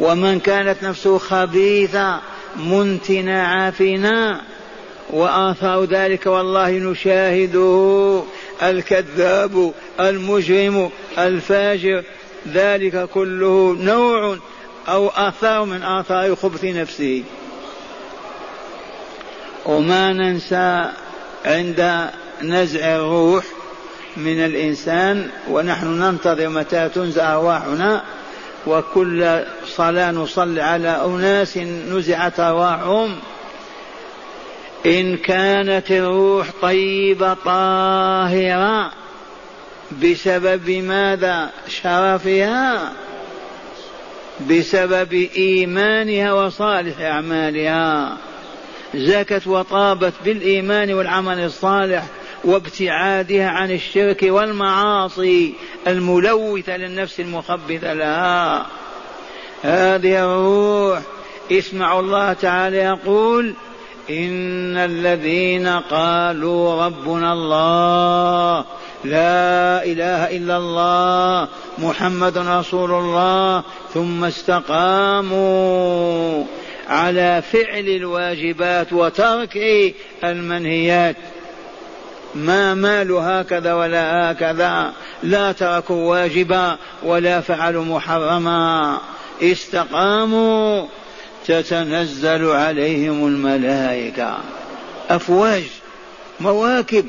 ومن 0.00 0.40
كانت 0.40 0.82
نفسه 0.82 1.18
خبيثة 1.18 2.20
منتنة 2.56 3.38
عافنة 3.42 4.40
وآثار 5.10 5.84
ذلك 5.84 6.26
والله 6.26 6.70
نشاهده 6.70 8.22
الكذاب 8.62 9.72
المجرم 10.00 10.90
الفاجر 11.18 12.02
ذلك 12.52 13.08
كله 13.14 13.76
نوع 13.80 14.38
أو 14.88 15.08
آثار 15.08 15.64
من 15.64 15.82
آثار 15.82 16.36
خبث 16.36 16.64
نفسه. 16.64 17.24
وما 19.66 20.12
ننسى 20.12 20.90
عند 21.44 22.10
نزع 22.42 22.96
الروح 22.96 23.44
من 24.16 24.44
الإنسان 24.44 25.28
ونحن 25.50 25.86
ننتظر 25.86 26.48
متى 26.48 26.88
تنزع 26.88 27.34
أرواحنا 27.34 28.02
وكل 28.66 29.44
صلاة 29.66 30.10
نصلي 30.10 30.62
على 30.62 31.04
أناس 31.04 31.56
نزعت 31.90 32.40
أرواحهم. 32.40 33.16
إن 34.86 35.16
كانت 35.16 35.90
الروح 35.90 36.46
طيبة 36.62 37.34
طاهرة 37.34 38.92
بسبب 40.02 40.70
ماذا؟ 40.70 41.50
شرفها. 41.68 42.92
بسبب 44.50 45.28
إيمانها 45.36 46.32
وصالح 46.32 47.00
أعمالها. 47.00 48.16
زكت 48.94 49.46
وطابت 49.46 50.12
بالإيمان 50.24 50.92
والعمل 50.92 51.38
الصالح 51.38 52.06
وابتعادها 52.44 53.48
عن 53.48 53.70
الشرك 53.70 54.22
والمعاصي 54.22 55.54
الملوثة 55.86 56.76
للنفس 56.76 57.20
المخبثة 57.20 57.94
لها. 57.94 58.66
هذه 59.62 60.24
الروح 60.24 61.00
اسمعوا 61.52 62.00
الله 62.00 62.32
تعالى 62.32 62.76
يقول 62.76 63.54
إن 64.10 64.76
الذين 64.76 65.68
قالوا 65.68 66.86
ربنا 66.86 67.32
الله 67.32 68.64
لا 69.10 69.84
إله 69.84 70.36
إلا 70.36 70.56
الله 70.56 71.48
محمد 71.78 72.38
رسول 72.38 72.90
الله. 72.90 73.62
ثم 73.94 74.24
استقاموا 74.24 75.64
على 76.88 77.42
فعل 77.52 77.88
الواجبات 77.88 78.92
وترك 78.92 79.58
المنهيات. 80.24 81.16
ما 82.34 82.74
مالوا 82.74 83.40
هكذا 83.40 83.74
ولا 83.74 84.30
هكذا 84.30 84.92
لا 85.22 85.52
تركوا 85.52 86.10
واجبا 86.10 86.76
ولا 87.02 87.40
فعلوا 87.40 87.84
محرما. 87.84 88.98
استقاموا 89.42 90.86
تتنزل 91.46 92.50
عليهم 92.50 93.26
الملائكة. 93.26 94.38
أفواج 95.10 95.62
مواكب. 96.40 97.06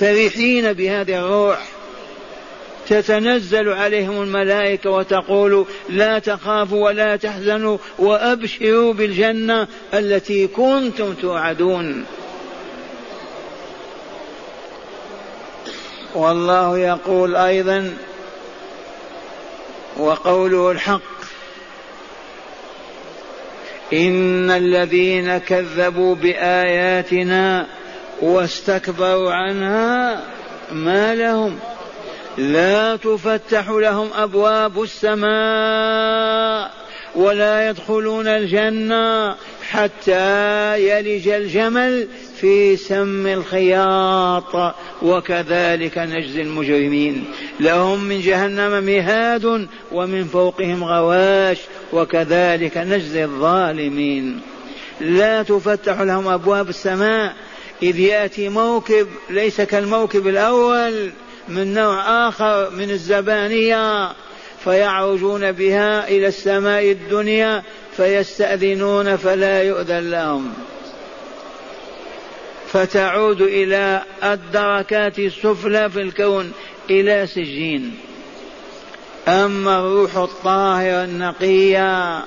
فرحين 0.00 0.72
بهذه 0.72 1.18
الروح. 1.18 1.66
تتنزل 2.88 3.68
عليهم 3.68 4.22
الملائكة 4.22 4.90
وتقول 4.90 5.66
لا 5.88 6.18
تخافوا 6.18 6.84
ولا 6.84 7.16
تحزنوا 7.16 7.78
وأبشروا 7.98 8.92
بالجنة 8.92 9.68
التي 9.94 10.46
كنتم 10.46 11.14
توعدون. 11.14 12.04
والله 16.14 16.78
يقول 16.78 17.36
أيضا 17.36 17.96
وقوله 19.96 20.70
الحق 20.70 21.00
إن 23.92 24.50
الذين 24.50 25.38
كذبوا 25.38 26.14
بآياتنا 26.14 27.66
واستكبروا 28.22 29.32
عنها 29.32 30.22
ما 30.72 31.14
لهم. 31.14 31.58
لا 32.38 32.96
تفتح 32.96 33.68
لهم 33.68 34.08
أبواب 34.14 34.82
السماء 34.82 36.70
ولا 37.14 37.68
يدخلون 37.68 38.26
الجنة 38.26 39.34
حتى 39.70 40.74
يلج 40.88 41.28
الجمل 41.28 42.08
في 42.36 42.76
سم 42.76 43.26
الخياط. 43.26 44.74
وكذلك 45.02 45.98
نجزي 45.98 46.42
المجرمين. 46.42 47.24
لهم 47.60 48.04
من 48.04 48.20
جهنم 48.20 48.84
مهاد 48.84 49.68
ومن 49.92 50.24
فوقهم 50.24 50.84
غواش. 50.84 51.58
وكذلك 51.92 52.76
نجزي 52.76 53.24
الظالمين. 53.24 54.40
لا 55.00 55.42
تفتح 55.42 56.00
لهم 56.00 56.28
أبواب 56.28 56.68
السماء 56.68 57.34
إذ 57.82 57.98
يأتي 57.98 58.48
موكب 58.48 59.08
ليس 59.30 59.60
كالموكب 59.60 60.26
الأول 60.26 61.10
من 61.48 61.74
نوع 61.74 62.28
آخر 62.28 62.70
من 62.70 62.90
الزبانية 62.90 64.12
فيعرجون 64.64 65.52
بها 65.52 66.08
إلى 66.08 66.26
السماء 66.26 66.90
الدنيا 66.90 67.62
فيستأذنون 67.96 69.16
فلا 69.16 69.62
يؤذن 69.62 70.10
لهم. 70.10 70.54
فتعود 72.66 73.42
إلى 73.42 74.02
الدركات 74.22 75.18
السفلى 75.18 75.90
في 75.90 76.00
الكون 76.00 76.52
إلى 76.90 77.26
سجين. 77.26 77.94
أما 79.28 79.80
الروح 79.80 80.16
الطاهرة 80.16 81.04
النقية 81.04 82.22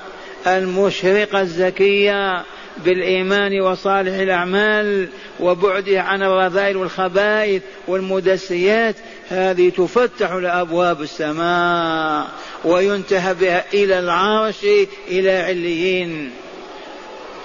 المشرقة 0.47 1.41
الزكية 1.41 2.43
بالإيمان 2.85 3.61
وصالح 3.61 4.13
الأعمال 4.13 5.07
وبعدها 5.39 6.01
عن 6.01 6.23
الرذائل 6.23 6.77
والخبائث 6.77 7.61
والمدسيات 7.87 8.95
هذه 9.29 9.69
تفتح 9.69 10.31
لأبواب 10.31 11.01
السماء 11.01 12.27
وينتهى 12.65 13.33
بها 13.33 13.65
إلى 13.73 13.99
العرش 13.99 14.65
إلى 15.07 15.31
عليين. 15.31 16.31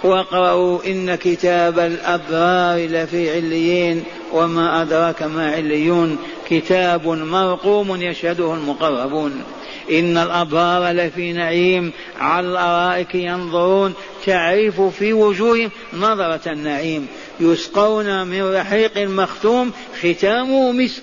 واقرأوا 0.05 0.79
إن 0.87 1.15
كتاب 1.15 1.79
الأبرار 1.79 2.87
لفي 2.87 3.31
عليين 3.31 4.05
وما 4.33 4.83
أدراك 4.83 5.23
ما 5.23 5.53
عليون. 5.53 6.19
كتاب 6.51 7.07
مرقوم 7.07 8.03
يشهده 8.03 8.55
المقربون. 8.55 9.43
إن 9.91 10.17
الأبرار 10.17 10.93
لفي 10.93 11.33
نعيم 11.33 11.93
على 12.21 12.49
الأرائك 12.49 13.15
ينظرون 13.15 13.95
تعرف 14.27 14.81
في 14.81 15.13
وجوههم 15.13 15.71
نظرة 15.95 16.41
النعيم. 16.47 17.07
يسقون 17.41 18.27
من 18.27 18.55
رحيق 18.55 18.99
مختوم 18.99 19.73
ختامه 20.03 20.73
مسك. 20.73 21.03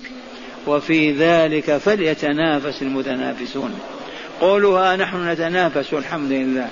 وفي 0.66 1.12
ذلك 1.12 1.76
فليتنافس 1.76 2.82
المتنافسون. 2.82 3.74
قولوا 4.40 4.78
ها 4.78 4.96
نحن 4.96 5.28
نتنافس 5.28 5.92
الحمد 5.92 6.32
لله. 6.32 6.68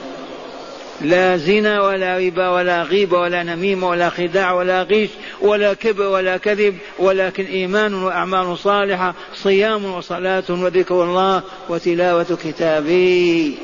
لا 1.00 1.37
زنا 1.37 1.83
ولا 1.83 2.18
ربا 2.18 2.48
ولا 2.48 2.83
غيبة 2.83 3.20
ولا 3.20 3.42
نميمة 3.42 3.88
ولا 3.88 4.11
خداع 4.11 4.52
ولا 4.52 4.83
غش 4.83 5.09
ولا 5.40 5.74
كبر 5.74 6.07
ولا 6.07 6.37
كذب 6.37 6.78
ولكن 6.98 7.44
إيمان 7.44 7.94
وأعمال 7.94 8.59
صالحة 8.59 9.14
صيام 9.35 9.85
وصلاة 9.85 10.44
وذكر 10.48 11.04
الله 11.04 11.42
وتلاوة 11.68 12.38
كتابي 12.44 13.59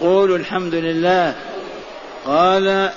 قولوا 0.00 0.36
الحمد 0.36 0.74
لله. 0.74 1.34
قال 2.26 2.90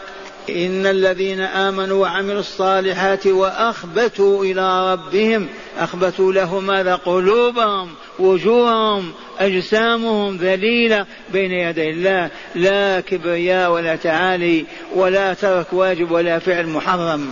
إن 0.50 0.86
الذين 0.86 1.40
آمنوا 1.40 2.02
وعملوا 2.02 2.40
الصالحات 2.40 3.28
وأخبتوا 3.28 4.44
إلى 4.44 4.94
ربهم 4.94 5.48
أخبتوا 5.80 6.34
له 6.34 6.60
ماذا؟ 6.60 6.96
قلوبهم 6.96 7.90
وجوههم 8.20 9.12
أجسامهم 9.40 10.38
ذليلة 10.38 11.06
بين 11.34 11.52
يدي 11.52 11.90
الله. 11.90 12.30
لا 12.56 13.00
كبرياء 13.00 13.72
ولا 13.72 13.96
تعالي 13.96 14.66
ولا 14.96 15.34
ترك 15.34 15.74
واجب 15.74 16.12
ولا 16.12 16.40
فعل 16.40 16.68
محرم. 16.68 17.28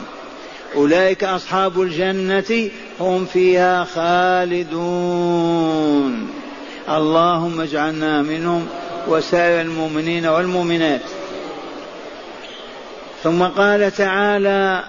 أولئك 0.76 1.24
أصحاب 1.24 1.82
الجنة 1.82 2.70
هم 3.00 3.26
فيها 3.26 3.84
خالدون. 3.84 5.26
اللهم 6.90 7.62
اجعلنا 7.62 8.22
منهم 8.22 8.68
وسائر 9.08 9.62
المؤمنين 9.62 10.26
والمؤمنات. 10.26 11.02
ثم 13.26 13.44
قال 13.44 13.92
تعالى 13.92 14.84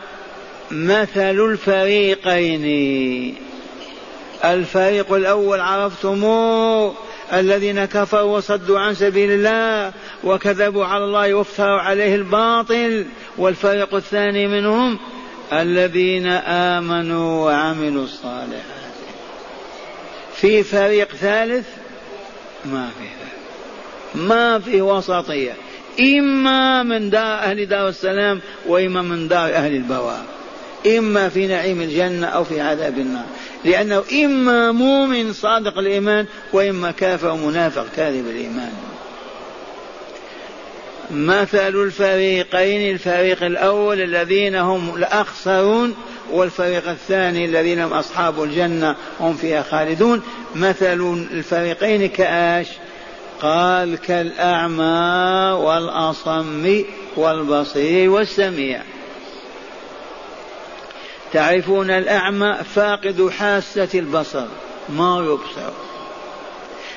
مثل 0.70 1.51
الفريقين. 1.51 2.66
الفريق 4.44 5.12
الأول 5.12 5.61
عرفتموه 5.61 6.94
الذين 7.33 7.85
كفروا 7.85 8.37
وصدوا 8.37 8.79
عن 8.79 8.94
سبيل 8.94 9.31
الله 9.31 9.92
وكذبوا 10.25 10.85
على 10.85 11.05
الله 11.05 11.35
وافتروا 11.35 11.81
عليه 11.81 12.14
الباطل. 12.14 13.07
والفريق 13.38 13.94
الثاني 13.94 14.46
منهم 14.46 14.99
الذين 15.53 16.27
آمنوا 16.77 17.44
وعملوا 17.44 18.05
الصالحات. 18.05 18.92
في 20.35 20.62
فريق 20.62 21.09
ثالث 21.09 21.66
ما 22.64 22.88
في 22.99 23.07
ما 24.18 24.59
في 24.59 24.83
وسطية. 24.83 25.65
إما 26.00 26.82
من 26.82 27.11
دار 27.11 27.38
أهل 27.38 27.66
دار 27.66 27.88
السلام 27.88 28.40
وإما 28.66 29.02
من 29.02 29.28
دار 29.28 29.54
أهل 29.54 29.76
البوار. 29.76 30.24
إما 30.87 31.28
في 31.28 31.46
نعيم 31.46 31.80
الجنة 31.80 32.26
أو 32.26 32.44
في 32.44 32.61
عذاب 32.61 32.98
النار. 32.98 33.24
لأنه 33.64 34.02
إما 34.24 34.72
مؤمن 34.72 35.32
صادق 35.32 35.78
الإيمان 35.78 36.26
وإما 36.52 36.90
كافر 36.90 37.35
منافق 37.35 37.87
كاذب 37.96 38.26
الإيمان. 38.28 38.72
مثل 41.11 41.82
الفريقين 41.82 42.94
الفريق 42.94 43.42
الأول 43.42 44.00
الذين 44.00 44.54
هم 44.54 44.96
الأخسرون 44.96 45.94
والفريق 46.32 46.88
الثاني 46.88 47.44
الذين 47.44 47.80
هم 47.80 47.92
أصحاب 47.92 48.42
الجنة 48.42 48.96
هم 49.20 49.35
فيها 49.35 49.62
خالدون. 49.62 50.22
مثل 50.54 51.26
الفريقين 51.32 52.09
كآش 52.09 52.66
قال 53.42 53.96
كالأعمى 53.96 55.53
والأصم 55.64 56.83
والبصير 57.16 58.11
والسميع. 58.11 58.83
تعرفون 61.33 61.90
الأعمى 61.90 62.59
فاقد 62.75 63.31
حاسة 63.38 63.88
البصر 63.94 64.46
ما 64.88 65.18
يبصر. 65.18 65.72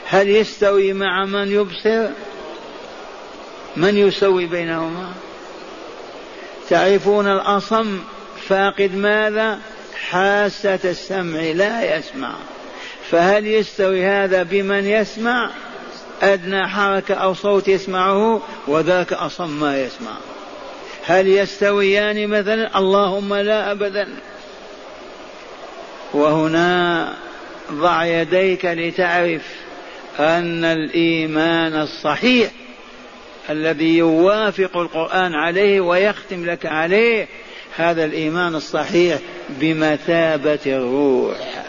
هل 0.05 0.29
يستوي 0.29 0.93
مع 0.93 1.25
من 1.25 1.51
يبصر؟ 1.51 2.09
من 3.77 3.97
يسوي 3.97 4.45
بينهما؟ 4.45 5.11
تعرفون 6.69 7.27
الأصم 7.27 7.99
فاقد 8.47 8.95
ماذا؟ 8.95 9.59
حاسة 10.09 10.79
السمع 10.85 11.39
لا 11.39 11.97
يسمع. 11.97 12.33
فهل 13.11 13.47
يستوي 13.47 14.05
هذا 14.05 14.43
بمن 14.43 14.85
يسمع؟ 14.85 15.49
أدنى 16.21 16.67
حركة 16.67 17.13
أو 17.15 17.33
صوت 17.33 17.67
يسمعه 17.67 18.41
وذاك 18.67 19.13
أصم 19.13 19.59
ما 19.59 19.81
يسمع. 19.81 20.11
هل 21.05 21.27
يستويان 21.27 22.27
مثلا؟ 22.27 22.77
اللهم 22.77 23.33
لا 23.33 23.71
أبدا. 23.71 24.07
وهنا 26.13 27.13
ضع 27.71 28.05
يديك 28.05 28.65
لتعرف 28.65 29.45
أن 30.19 30.65
الإيمان 30.65 31.81
الصحيح 31.81 32.51
الذي 33.49 33.97
يوافق 33.97 34.77
القرآن 34.77 35.33
عليه 35.33 35.81
ويختم 35.81 36.45
لك 36.45 36.65
عليه 36.65 37.27
هذا 37.75 38.05
الإيمان 38.05 38.55
الصحيح 38.55 39.19
بمثابة 39.49 40.59
الروح. 40.65 41.65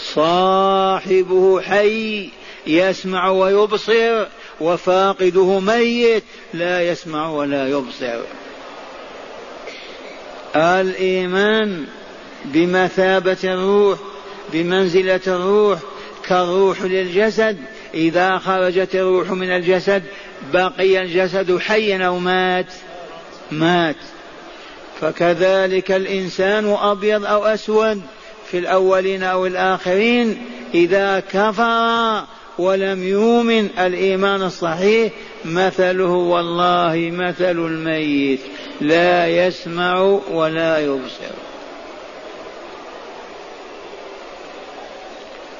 صاحبه 0.00 1.60
حي 1.60 2.30
يسمع 2.68 3.30
ويبصر 3.30 4.26
وفاقده 4.60 5.60
ميت 5.60 6.24
لا 6.54 6.90
يسمع 6.90 7.30
ولا 7.30 7.68
يبصر. 7.68 8.20
الإيمان 10.56 11.84
بمثابة 12.44 13.36
الروح 13.44 13.98
بمنزلة 14.52 15.20
الروح 15.26 15.78
كالروح 16.28 16.82
للجسد. 16.82 17.58
إذا 17.94 18.38
خرجت 18.38 18.94
الروح 18.94 19.30
من 19.30 19.50
الجسد 19.50 20.02
بقي 20.52 21.02
الجسد 21.02 21.58
حيا 21.58 22.06
أو 22.06 22.18
مات؟ 22.18 22.66
مات. 23.50 23.96
فكذلك 25.00 25.92
الإنسان 25.92 26.76
أبيض 26.80 27.24
أو 27.24 27.46
أسود 27.46 28.02
في 28.50 28.58
الأولين 28.58 29.22
أو 29.22 29.46
الآخرين 29.46 30.46
إذا 30.74 31.20
كفر 31.20 32.24
ولم 32.58 33.02
يؤمن 33.02 33.68
الإيمان 33.78 34.42
الصحيح 34.42 35.12
مثله 35.44 36.10
والله 36.10 37.10
مثل 37.12 37.58
الميت 37.66 38.40
لا 38.80 39.28
يسمع 39.28 40.00
ولا 40.30 40.78
يبصر. 40.78 41.34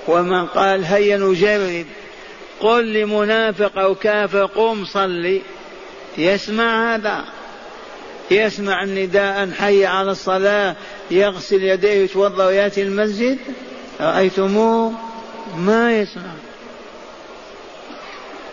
ومن 0.08 0.46
قال 0.46 0.84
هيا 0.84 1.16
نجرب 1.16 1.86
قل 2.60 2.92
لمنافق 2.92 3.78
أو 3.78 3.94
كافر 3.94 4.44
قم 4.44 4.84
صلي. 4.84 5.42
يسمع 6.18 6.94
هذا. 6.94 7.24
يسمع 8.30 8.82
النداء 8.82 9.50
حي 9.58 9.86
على 9.86 10.10
الصلاة 10.10 10.76
يغسل 11.10 11.62
يديه 11.62 12.04
يتوضا 12.04 12.46
ويأتي 12.46 12.82
المسجد. 12.82 13.38
رأيتموه؟ 14.00 14.92
ما 15.56 16.00
يسمع. 16.00 16.47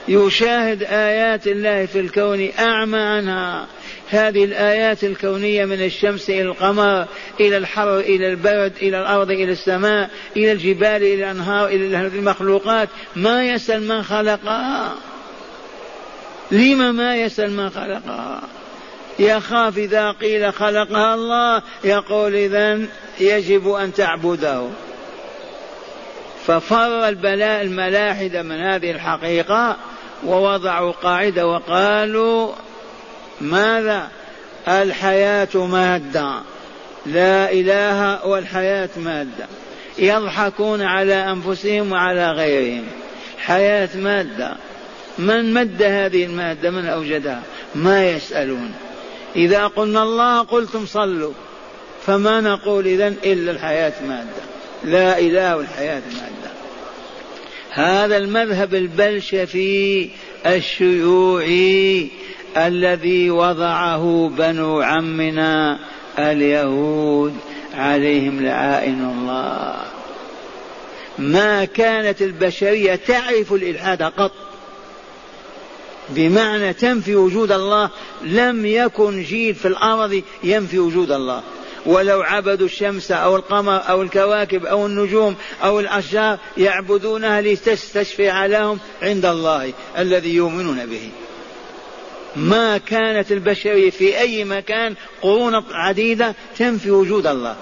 يشاهد 0.07 0.83
آيات 0.83 1.47
الله 1.47 1.85
في 1.85 1.99
الكون 1.99 2.49
أعمى 2.59 2.97
عنها. 2.97 3.67
هذه 4.09 4.43
الآيات 4.43 5.03
الكونية 5.03 5.65
من 5.65 5.81
الشمس 5.81 6.29
إلى 6.29 6.41
القمر 6.41 7.05
إلى 7.39 7.57
الحر 7.57 7.99
إلى 7.99 8.29
البرد 8.29 8.73
إلى 8.81 9.01
الأرض 9.01 9.31
إلى 9.31 9.51
السماء 9.51 10.09
إلى 10.37 10.51
الجبال 10.51 11.03
إلى 11.03 11.13
الأنهار 11.13 11.67
إلى 11.67 12.07
المخلوقات. 12.07 12.89
ما 13.15 13.43
يسأل 13.43 13.87
من 13.87 14.03
خلقها 14.03 14.95
لما 16.51 16.91
ما 16.91 17.15
يسأل 17.15 17.51
من 17.51 17.69
خلقها 17.69 18.41
يخاف 19.19 19.77
إذا 19.77 20.11
قيل 20.11 20.53
خلقها 20.53 21.13
الله 21.13 21.61
يقول 21.83 22.35
إذا 22.35 22.79
يجب 23.19 23.69
أن 23.69 23.93
تعبده. 23.93 24.67
ففر 26.47 27.07
البلاء 27.07 27.61
الملاحدة 27.61 28.41
من 28.41 28.59
هذه 28.59 28.91
الحقيقة 28.91 29.77
ووضعوا 30.25 30.91
قاعدة 30.91 31.47
وقالوا 31.47 32.51
ماذا؟ 33.41 34.07
الحياة 34.67 35.47
مادة. 35.55 36.33
لا 37.05 37.51
إله 37.51 38.25
والحياة 38.25 38.89
مادة. 38.97 39.45
يضحكون 39.97 40.81
على 40.81 41.15
أنفسهم 41.15 41.91
وعلى 41.91 42.31
غيرهم. 42.31 42.83
حياة 43.37 43.89
مادة. 43.95 44.51
من 45.17 45.53
مد 45.53 45.83
هذه 45.83 46.25
المادة؟ 46.25 46.69
من 46.69 46.85
أوجدها؟ 46.85 47.41
ما 47.75 48.09
يسألون. 48.09 48.73
إذا 49.35 49.67
قلنا 49.67 50.03
الله 50.03 50.41
قلتم 50.41 50.85
صلوا. 50.85 51.33
فما 52.05 52.41
نقول 52.41 52.85
إذن 52.85 53.15
إلا 53.23 53.51
الحياة 53.51 53.93
مادة. 54.07 54.43
لا 54.83 55.19
إله 55.19 55.59
الحياة 55.59 56.01
مادة. 56.13 56.44
هذا 57.75 58.17
المذهب 58.17 58.75
البلشفي 58.75 60.09
الشيوعي 60.45 62.07
الذي 62.57 63.29
وضعه 63.29 64.31
بنو 64.37 64.81
عمنا 64.81 65.79
اليهود 66.19 67.35
عليهم 67.73 68.45
لعائن 68.45 69.13
الله. 69.17 69.75
ما 71.17 71.65
كانت 71.65 72.21
البشرية 72.21 72.95
تعرف 72.95 73.53
الإلحاد 73.53 74.03
قط. 74.03 74.31
بمعنى 76.09 76.73
تنفي 76.73 77.15
وجود 77.15 77.51
الله 77.51 77.89
لم 78.23 78.65
يكن 78.65 79.23
جيل 79.23 79.55
في 79.55 79.67
الأرض 79.67 80.21
ينفي 80.43 80.79
وجود 80.79 81.11
الله. 81.11 81.43
ولو 81.85 82.21
عبدوا 82.21 82.65
الشمس 82.65 83.11
أو 83.11 83.35
القمر 83.35 83.89
أو 83.89 84.01
الكواكب 84.01 84.65
أو 84.65 84.85
النجوم 84.85 85.35
أو 85.63 85.79
الأشجار 85.79 86.37
يعبدونها 86.57 87.41
لتستشفع 87.41 88.45
لهم 88.45 88.79
عند 89.01 89.25
الله 89.25 89.73
الذي 89.97 90.35
يؤمنون 90.35 90.85
به. 90.85 91.09
ما 92.35 92.77
كانت 92.77 93.31
البشرية 93.31 93.89
في 93.89 94.19
أي 94.19 94.43
مكان 94.43 94.95
قرون 95.21 95.63
عديدة 95.71 96.35
تنفي 96.57 96.91
وجود 96.91 97.27
الله. 97.27 97.55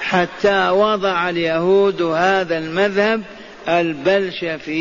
حتى 0.00 0.68
وضع 0.68 1.30
اليهود 1.30 2.02
هذا 2.02 2.58
المذهب 2.58 3.22
البلشفي 3.68 4.76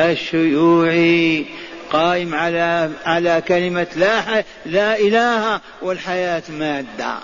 الشيوعي 0.00 1.44
قائم 1.92 2.34
على 2.34 2.90
على 3.04 3.42
كلمة 3.48 3.86
لا 3.96 4.44
لا 4.66 4.98
إله 4.98 5.60
والحياة 5.82 6.42
مادة. 6.48 7.14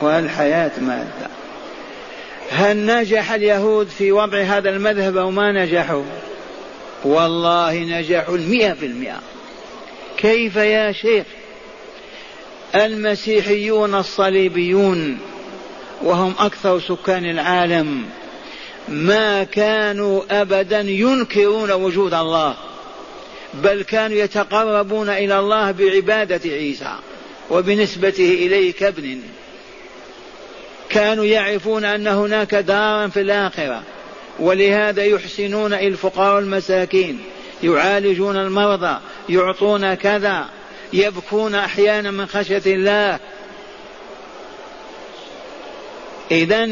والحياة 0.00 0.70
مادة. 0.80 1.28
هل 2.50 2.86
نجح 2.86 3.32
اليهود 3.32 3.88
في 3.88 4.12
وضع 4.12 4.38
هذا 4.38 4.70
المذهب 4.70 5.16
أو 5.16 5.30
ما 5.30 5.52
نجحوا؟ 5.52 6.04
والله 7.04 7.78
نجحوا 7.78 8.36
المئة 8.36 8.72
في 8.72 8.86
المئة 8.86 9.20
كيف 10.16 10.56
يا 10.56 10.92
شيخ؟ 10.92 11.26
المسيحيون 12.74 13.94
الصليبيون 13.94 15.18
وهم 16.02 16.34
أكثر 16.38 16.80
سكان 16.80 17.30
العالم 17.30 18.04
ما 18.88 19.44
كانوا 19.44 20.22
أبدا 20.30 20.80
ينكرون 20.80 21.72
وجود 21.72 22.14
الله. 22.14 22.54
بل 23.62 23.82
كانوا 23.82 24.16
يتقربون 24.16 25.08
إلى 25.08 25.38
الله 25.38 25.70
بعبادة 25.70 26.50
عيسى 26.50 26.96
وبنسبته 27.50 28.28
إليه 28.28 28.72
كابن 28.72 29.20
كانوا 30.88 31.24
يعرفون 31.24 31.84
أن 31.84 32.06
هناك 32.06 32.54
دارا 32.54 33.08
في 33.08 33.20
الآخرة 33.20 33.82
ولهذا 34.38 35.04
يحسنون 35.04 35.74
إلى 35.74 35.88
الفقراء 35.88 36.34
والمساكين. 36.34 37.20
يعالجون 37.62 38.36
المرضى 38.36 38.98
يعطون 39.28 39.94
كذا 39.94 40.46
يبكون 40.92 41.54
أحيانا 41.54 42.10
من 42.10 42.26
خشية 42.26 42.62
الله. 42.66 43.18
اذا 46.30 46.68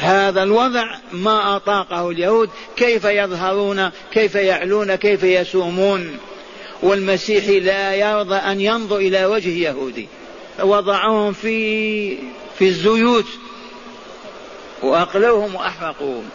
هذا 0.00 0.42
الوضع 0.42 0.94
ما 1.12 1.56
أطاقه 1.56 2.10
اليهود 2.10 2.50
كيف 2.76 3.04
يظهرون 3.04 3.90
كيف 4.12 4.34
يعلون 4.34 4.94
كيف 4.94 5.22
يسومون. 5.22 6.18
والمسيحي 6.82 7.60
لا 7.60 7.94
يرضى 7.94 8.34
أن 8.34 8.60
ينظر 8.60 8.96
إلى 8.96 9.24
وجه 9.24 9.48
يهودي. 9.48 10.08
وضعهم 10.62 11.32
في 11.32 12.16
في 12.58 12.64
الزيوت. 12.64 13.26
وأقلوهم 14.82 15.54
وأحرقوهم. 15.54 16.28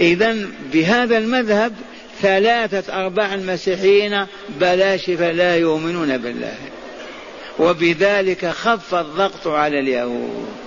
اذا 0.00 0.36
بهذا 0.72 1.18
المذهب 1.18 1.74
ثلاثة 2.22 3.04
أرباع 3.04 3.34
المسيحيين 3.34 4.26
بلاشفة 4.60 5.30
لا 5.30 5.56
يؤمنون 5.56 6.18
بالله. 6.18 6.56
وبذلك 7.58 8.46
خف 8.46 8.94
الضغط 8.94 9.46
على 9.46 9.80
اليهود. 9.80 10.63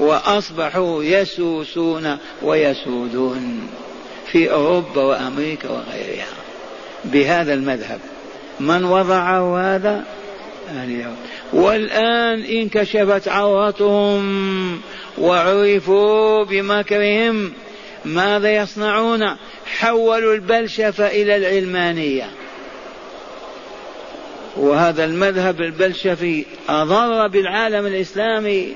وأصبحوا 0.00 1.04
يسوسون 1.04 2.16
ويسودون 2.42 3.68
في 4.32 4.52
أوروبا 4.52 5.02
وأمريكا 5.02 5.68
وغيرها. 5.68 6.26
بهذا 7.04 7.54
المذهب 7.54 8.00
من 8.60 8.84
وضعه 8.84 9.60
هذا؟ 9.60 10.04
اليهود 10.84 11.16
والآن 11.52 12.42
انكشفت 12.42 13.28
عورتهم 13.28 14.80
وعرفوا 15.18 16.44
بمكرهم 16.44 17.52
ماذا 18.04 18.52
يصنعون. 18.52 19.36
حولوا 19.66 20.34
البلشفة 20.34 21.06
إلى 21.06 21.36
العلمانية. 21.36 22.30
وهذا 24.56 25.04
المذهب 25.04 25.60
البلشفي 25.60 26.44
أضر 26.68 27.26
بالعالم 27.26 27.86
الإسلامي. 27.86 28.72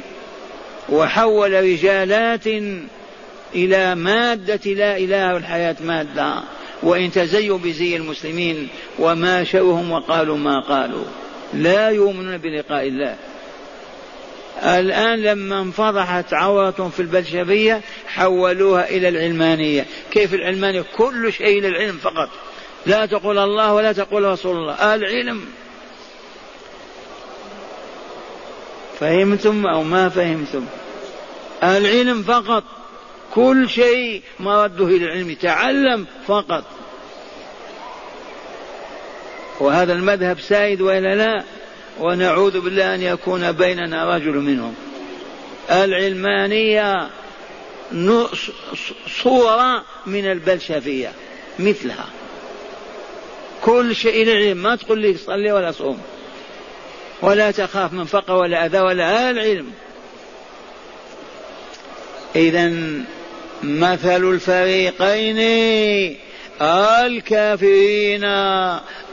وحول 0.88 1.64
رجالات 1.64 2.46
إلى 3.54 3.94
مادة 3.94 4.70
لا 4.70 4.96
إله 4.96 5.36
الحياة 5.36 5.76
مادة. 5.84 6.34
وإن 6.82 7.12
تزيوا 7.12 7.58
بزي 7.58 7.96
المسلمين 7.96 8.68
وما 8.98 9.44
شوهم 9.44 9.92
وقالوا 9.92 10.36
ما 10.36 10.60
قالوا. 10.60 11.04
لا 11.54 11.88
يؤمنون 11.88 12.38
بلقاء 12.38 12.88
الله. 12.88 13.16
الآن 14.62 15.22
لما 15.22 15.60
انفضحت 15.60 16.34
عورة 16.34 16.90
في 16.96 17.00
البلشفية 17.00 17.80
حولوها 18.06 18.88
إلى 18.88 19.08
العلمانية. 19.08 19.86
كيف 20.10 20.34
العلمانية؟ 20.34 20.84
كل 20.96 21.32
شيء 21.32 21.62
للعلم 21.62 21.96
فقط. 21.96 22.28
لا 22.86 23.06
تقول 23.06 23.38
الله 23.38 23.74
ولا 23.74 23.92
تقول 23.92 24.24
رسول 24.24 24.56
الله. 24.56 24.94
العلم 24.94 25.40
فهمتم 29.00 29.66
أو 29.66 29.82
ما 29.82 30.08
فهمتم؟ 30.08 30.66
العلم 31.62 32.22
فقط. 32.22 32.64
كل 33.34 33.68
شيء 33.68 34.22
مرده 34.40 34.84
إلى 34.84 35.04
العلم 35.04 35.34
تعلم 35.34 36.06
فقط. 36.26 36.64
وهذا 39.60 39.92
المذهب 39.92 40.40
سائد 40.40 40.80
وإلا 40.80 41.14
لا؟ 41.14 41.44
ونعوذ 42.00 42.60
بالله 42.60 42.94
أن 42.94 43.02
يكون 43.02 43.52
بيننا 43.52 44.16
رجل 44.16 44.32
منهم. 44.32 44.74
العلمانية 45.70 47.10
صورة 49.22 49.84
من 50.06 50.30
البلشفية 50.30 51.12
مثلها. 51.58 52.06
كل 53.62 53.96
شيء 53.96 54.22
العلم 54.22 54.56
ما 54.56 54.76
تقول 54.76 54.98
لي 54.98 55.16
صلي 55.16 55.52
ولا 55.52 55.72
صوم. 55.72 55.98
ولا 57.22 57.50
تخاف 57.50 57.92
من 57.92 58.04
فقر 58.04 58.32
ولا 58.36 58.66
أذى 58.66 58.80
ولا 58.80 59.30
العلم 59.30 59.70
إذا 62.36 62.72
مثل 63.62 64.30
الفريقين 64.30 65.38
الكافرين 66.62 68.24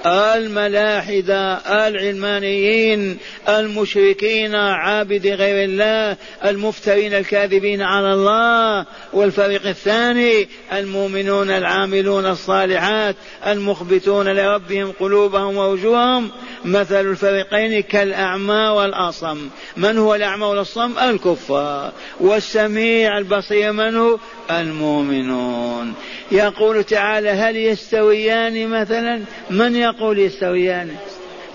الملاحدة 0.05 1.53
العلمانيين 1.87 3.17
المشركين 3.49 4.55
عابد 4.55 5.27
غير 5.27 5.63
الله 5.63 6.17
المفترين 6.45 7.13
الكاذبين 7.13 7.81
على 7.81 8.13
الله 8.13 8.85
والفريق 9.13 9.67
الثاني 9.67 10.49
المؤمنون 10.73 11.49
العاملون 11.49 12.25
الصالحات 12.25 13.15
المخبتون 13.47 14.27
لربهم 14.27 14.91
قلوبهم 14.99 15.57
ووجوههم. 15.57 16.31
مثل 16.65 17.09
الفريقين 17.09 17.81
كالأعمى 17.81 18.67
والأصم. 18.67 19.49
من 19.77 19.97
هو 19.97 20.15
الأعمى 20.15 20.45
والأصم؟ 20.45 20.99
الكفار. 20.99 21.91
والسميع 22.19 23.17
البصير 23.17 23.71
من 23.71 23.95
هو؟ 23.95 24.17
المؤمنون. 24.59 25.93
يقول 26.31 26.83
تعالى 26.83 27.29
هل 27.29 27.55
يستويان 27.57 28.67
مثلا؟ 28.67 29.21
من 29.49 29.75
يقول 29.75 30.19
يستويان؟ 30.19 30.95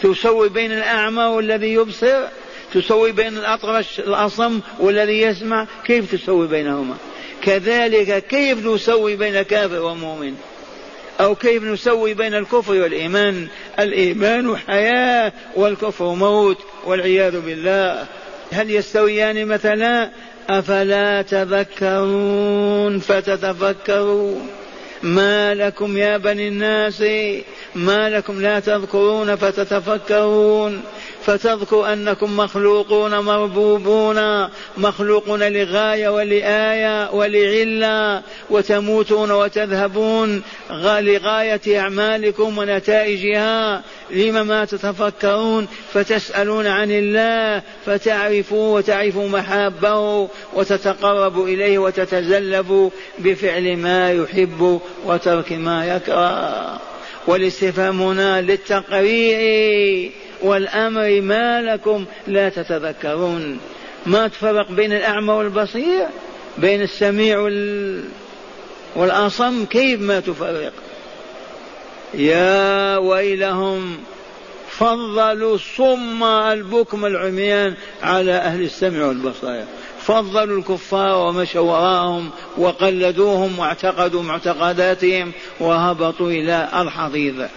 تسوي 0.03 0.49
بين 0.49 0.73
الأعمى 0.73 1.23
والذي 1.25 1.73
يبصر؟ 1.73 2.25
تسوي 2.75 3.13
بين 3.13 3.39
الأطرش 3.39 4.01
الأصم 4.01 4.61
والذي 4.79 5.23
يسمع؟ 5.23 5.67
كيف 5.85 6.15
تسوي 6.15 6.47
بينهما؟ 6.47 6.97
كذلك 7.43 8.27
كيف 8.27 8.67
نسوي 8.67 9.17
بين 9.17 9.43
كافر 9.43 9.83
ومؤمن؟ 9.83 10.35
أو 11.21 11.35
كيف 11.35 11.63
نسوي 11.63 12.15
بين 12.15 12.35
الكفر 12.35 12.73
والإيمان؟ 12.73 13.49
الإيمان 13.79 14.57
حياة 14.57 15.33
والكفر 15.55 16.15
موت 16.15 16.59
والعياذ 16.85 17.41
بالله. 17.41 18.07
هل 18.53 18.71
يستويان 18.71 19.47
مثلا؟ 19.47 20.11
أفلا 20.49 21.23
تذكرون؟ 21.23 22.99
فتتفكروا 22.99 24.39
ما 25.03 25.55
لكم 25.55 25.97
يا 25.97 26.17
بني 26.17 26.49
الناس 26.49 27.05
ما 27.75 28.11
لكم 28.11 28.41
لا 28.41 28.61
تذكرون 28.61 29.37
فتتفكرون. 29.37 30.83
فتذكر 31.27 31.93
أنكم 31.93 32.37
مخلوقون 32.37 33.19
مربوبون 33.19 34.49
مخلوقون 34.79 35.43
لغاية 35.43 36.09
ولآية 36.09 37.11
ولعلة 37.11 38.23
وتموتون 38.51 39.31
وتذهبون 39.31 40.43
لغاية 41.01 41.81
أعمالكم 41.81 42.59
ونتائجها. 42.59 43.83
لم 44.11 44.47
ما 44.47 44.65
تتفكرون 44.65 45.69
فتسألون 45.93 46.67
عن 46.67 46.91
الله 46.91 47.63
فتعرفوا 47.87 48.77
وتعرفوا 48.77 49.29
محابه 49.29 50.29
وتتقرب 50.55 51.45
إليه 51.45 51.79
وتتزلف 51.79 52.73
بفعل 53.19 53.77
ما 53.77 54.13
يحب 54.13 54.81
وترك 55.05 55.53
ما 55.53 55.97
يكره 55.97 56.81
والاستفهام 57.27 58.03
هنا 58.03 58.43
للتقريع 58.43 60.11
والأمر 60.43 61.21
ما 61.21 61.63
لكم 61.63 62.05
لا 62.27 62.49
تتذكرون 62.49 63.59
ما 64.07 64.29
تفرق 64.29 64.71
بين 64.71 64.93
الأعمى 64.93 65.33
والبصير؟ 65.33 66.07
بين 66.59 66.83
السميع 66.83 67.39
وال... 67.39 68.05
والأصم؟ 68.97 69.65
كيف 69.65 70.01
ما 70.01 70.21
تفرق؟ 70.21 70.73
يا 72.17 72.97
ويلهم 72.97 73.97
فضلوا 74.71 75.55
الصم 75.55 76.25
البكم 76.25 77.07
العميان 77.07 77.75
على 78.03 78.33
أهل 78.33 78.63
السمع 78.63 79.07
والبصائر. 79.07 79.65
فضلوا 80.01 80.59
الكفار 80.59 81.29
ومشوا 81.29 81.61
وراءهم 81.61 82.31
وقلدوهم 82.59 83.59
واعتقدوا 83.59 84.23
معتقداتهم 84.23 85.33
وهبطوا 85.61 86.31
إلى 86.31 86.69
الحضيض. 86.75 87.49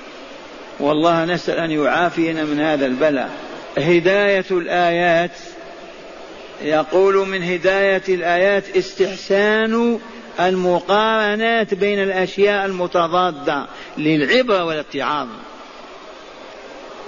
والله 0.79 1.25
نسأل 1.25 1.57
أن 1.57 1.71
يعافينا 1.71 2.43
من 2.43 2.59
هذا 2.59 2.85
البلاء. 2.85 3.29
هداية 3.77 4.45
الآيات 4.51 5.31
يقول 6.61 7.27
من 7.27 7.43
هداية 7.43 8.03
الآيات 8.09 8.77
استحسان 8.77 9.99
المقارنات 10.39 11.73
بين 11.73 12.03
الأشياء 12.03 12.65
المتضادة 12.65 13.65
للعبرة 13.97 14.63
والاتعاظ 14.63 15.27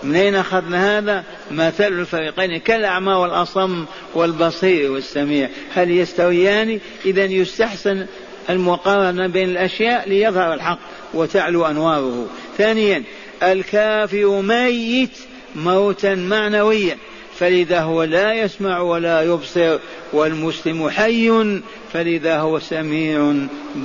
من 0.04 0.16
أين 0.16 0.36
أخذنا 0.36 0.98
هذا؟ 0.98 1.24
مثل 1.52 1.88
الفريقين 1.88 2.58
كالأعمى 2.58 3.14
والأصم 3.14 3.86
والبصير 4.14 4.92
والسميع. 4.92 5.50
هل 5.74 5.92
يستويان؟ 5.92 6.80
إذا 7.06 7.24
يستحسن 7.24 8.06
المقارنة 8.50 9.28
بين 9.28 9.50
الأشياء 9.50 10.10
ليظهر 10.10 10.54
الحق 10.54 10.80
وتعلو 11.14 11.66
أنواره. 11.66 12.28
ثانيا 12.58 13.04
الكافر 13.44 14.42
ميت 14.42 15.18
موتا 15.56 16.16
معنويا. 16.16 16.98
فلذا 17.42 17.80
هو 17.80 18.04
لا 18.04 18.34
يسمع 18.34 18.80
ولا 18.80 19.22
يبصر 19.22 19.80
والمسلم 20.14 20.90
حي 20.90 21.60
فلذا 21.94 22.38
هو 22.38 22.60
سميع 22.60 23.34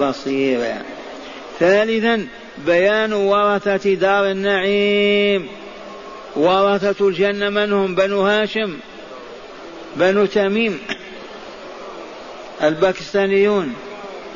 بصير. 0.00 0.74
ثالثا 1.58 2.26
بيان 2.66 3.12
ورثة 3.12 3.94
دار 3.94 4.30
النعيم. 4.30 5.48
ورثة 6.36 7.08
الجنة 7.08 7.50
من 7.50 7.72
هم؟ 7.72 7.94
بنو 7.94 8.20
هاشم 8.20 8.76
بنو 9.96 10.26
تميم 10.26 10.78
الباكستانيون. 12.62 13.74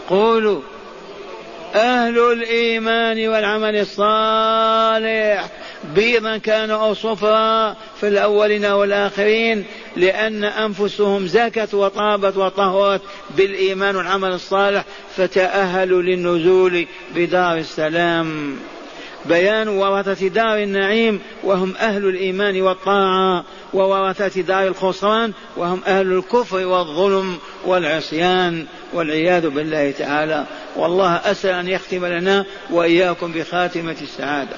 قولوا 0.09 0.61
أهل 1.74 2.18
الإيمان 2.18 3.28
والعمل 3.28 3.76
الصالح. 3.76 5.48
بيضا 5.84 6.36
كانوا 6.36 6.76
أو 6.76 6.94
صفرا 6.94 7.76
في 8.00 8.08
الأولين 8.08 8.64
والآخرين 8.64 9.64
لأن 9.96 10.44
أنفسهم 10.44 11.26
زكت 11.26 11.74
وطابت 11.74 12.36
وطهرت 12.36 13.00
بالإيمان 13.36 13.96
والعمل 13.96 14.32
الصالح 14.32 14.84
فتأهلوا 15.16 16.02
للنزول 16.02 16.86
بدار 17.14 17.56
السلام. 17.56 18.56
بيان 19.24 19.68
ورثة 19.68 20.28
دار 20.28 20.58
النعيم 20.58 21.20
وهم 21.44 21.74
أهل 21.76 22.08
الإيمان 22.08 22.62
والطاعة 22.62 23.44
وورثة 23.72 24.40
دار 24.40 24.66
الخسران 24.66 25.32
وهم 25.56 25.80
أهل 25.86 26.12
الكفر 26.12 26.66
والظلم 26.66 27.38
والعصيان 27.66 28.66
والعياذ 28.92 29.48
بالله 29.48 29.90
تعالى. 29.90 30.44
والله 30.76 31.14
أسأل 31.14 31.54
أن 31.54 31.68
يختم 31.68 32.06
لنا 32.06 32.44
وإياكم 32.70 33.32
بخاتمة 33.32 33.96
السعادة. 34.02 34.56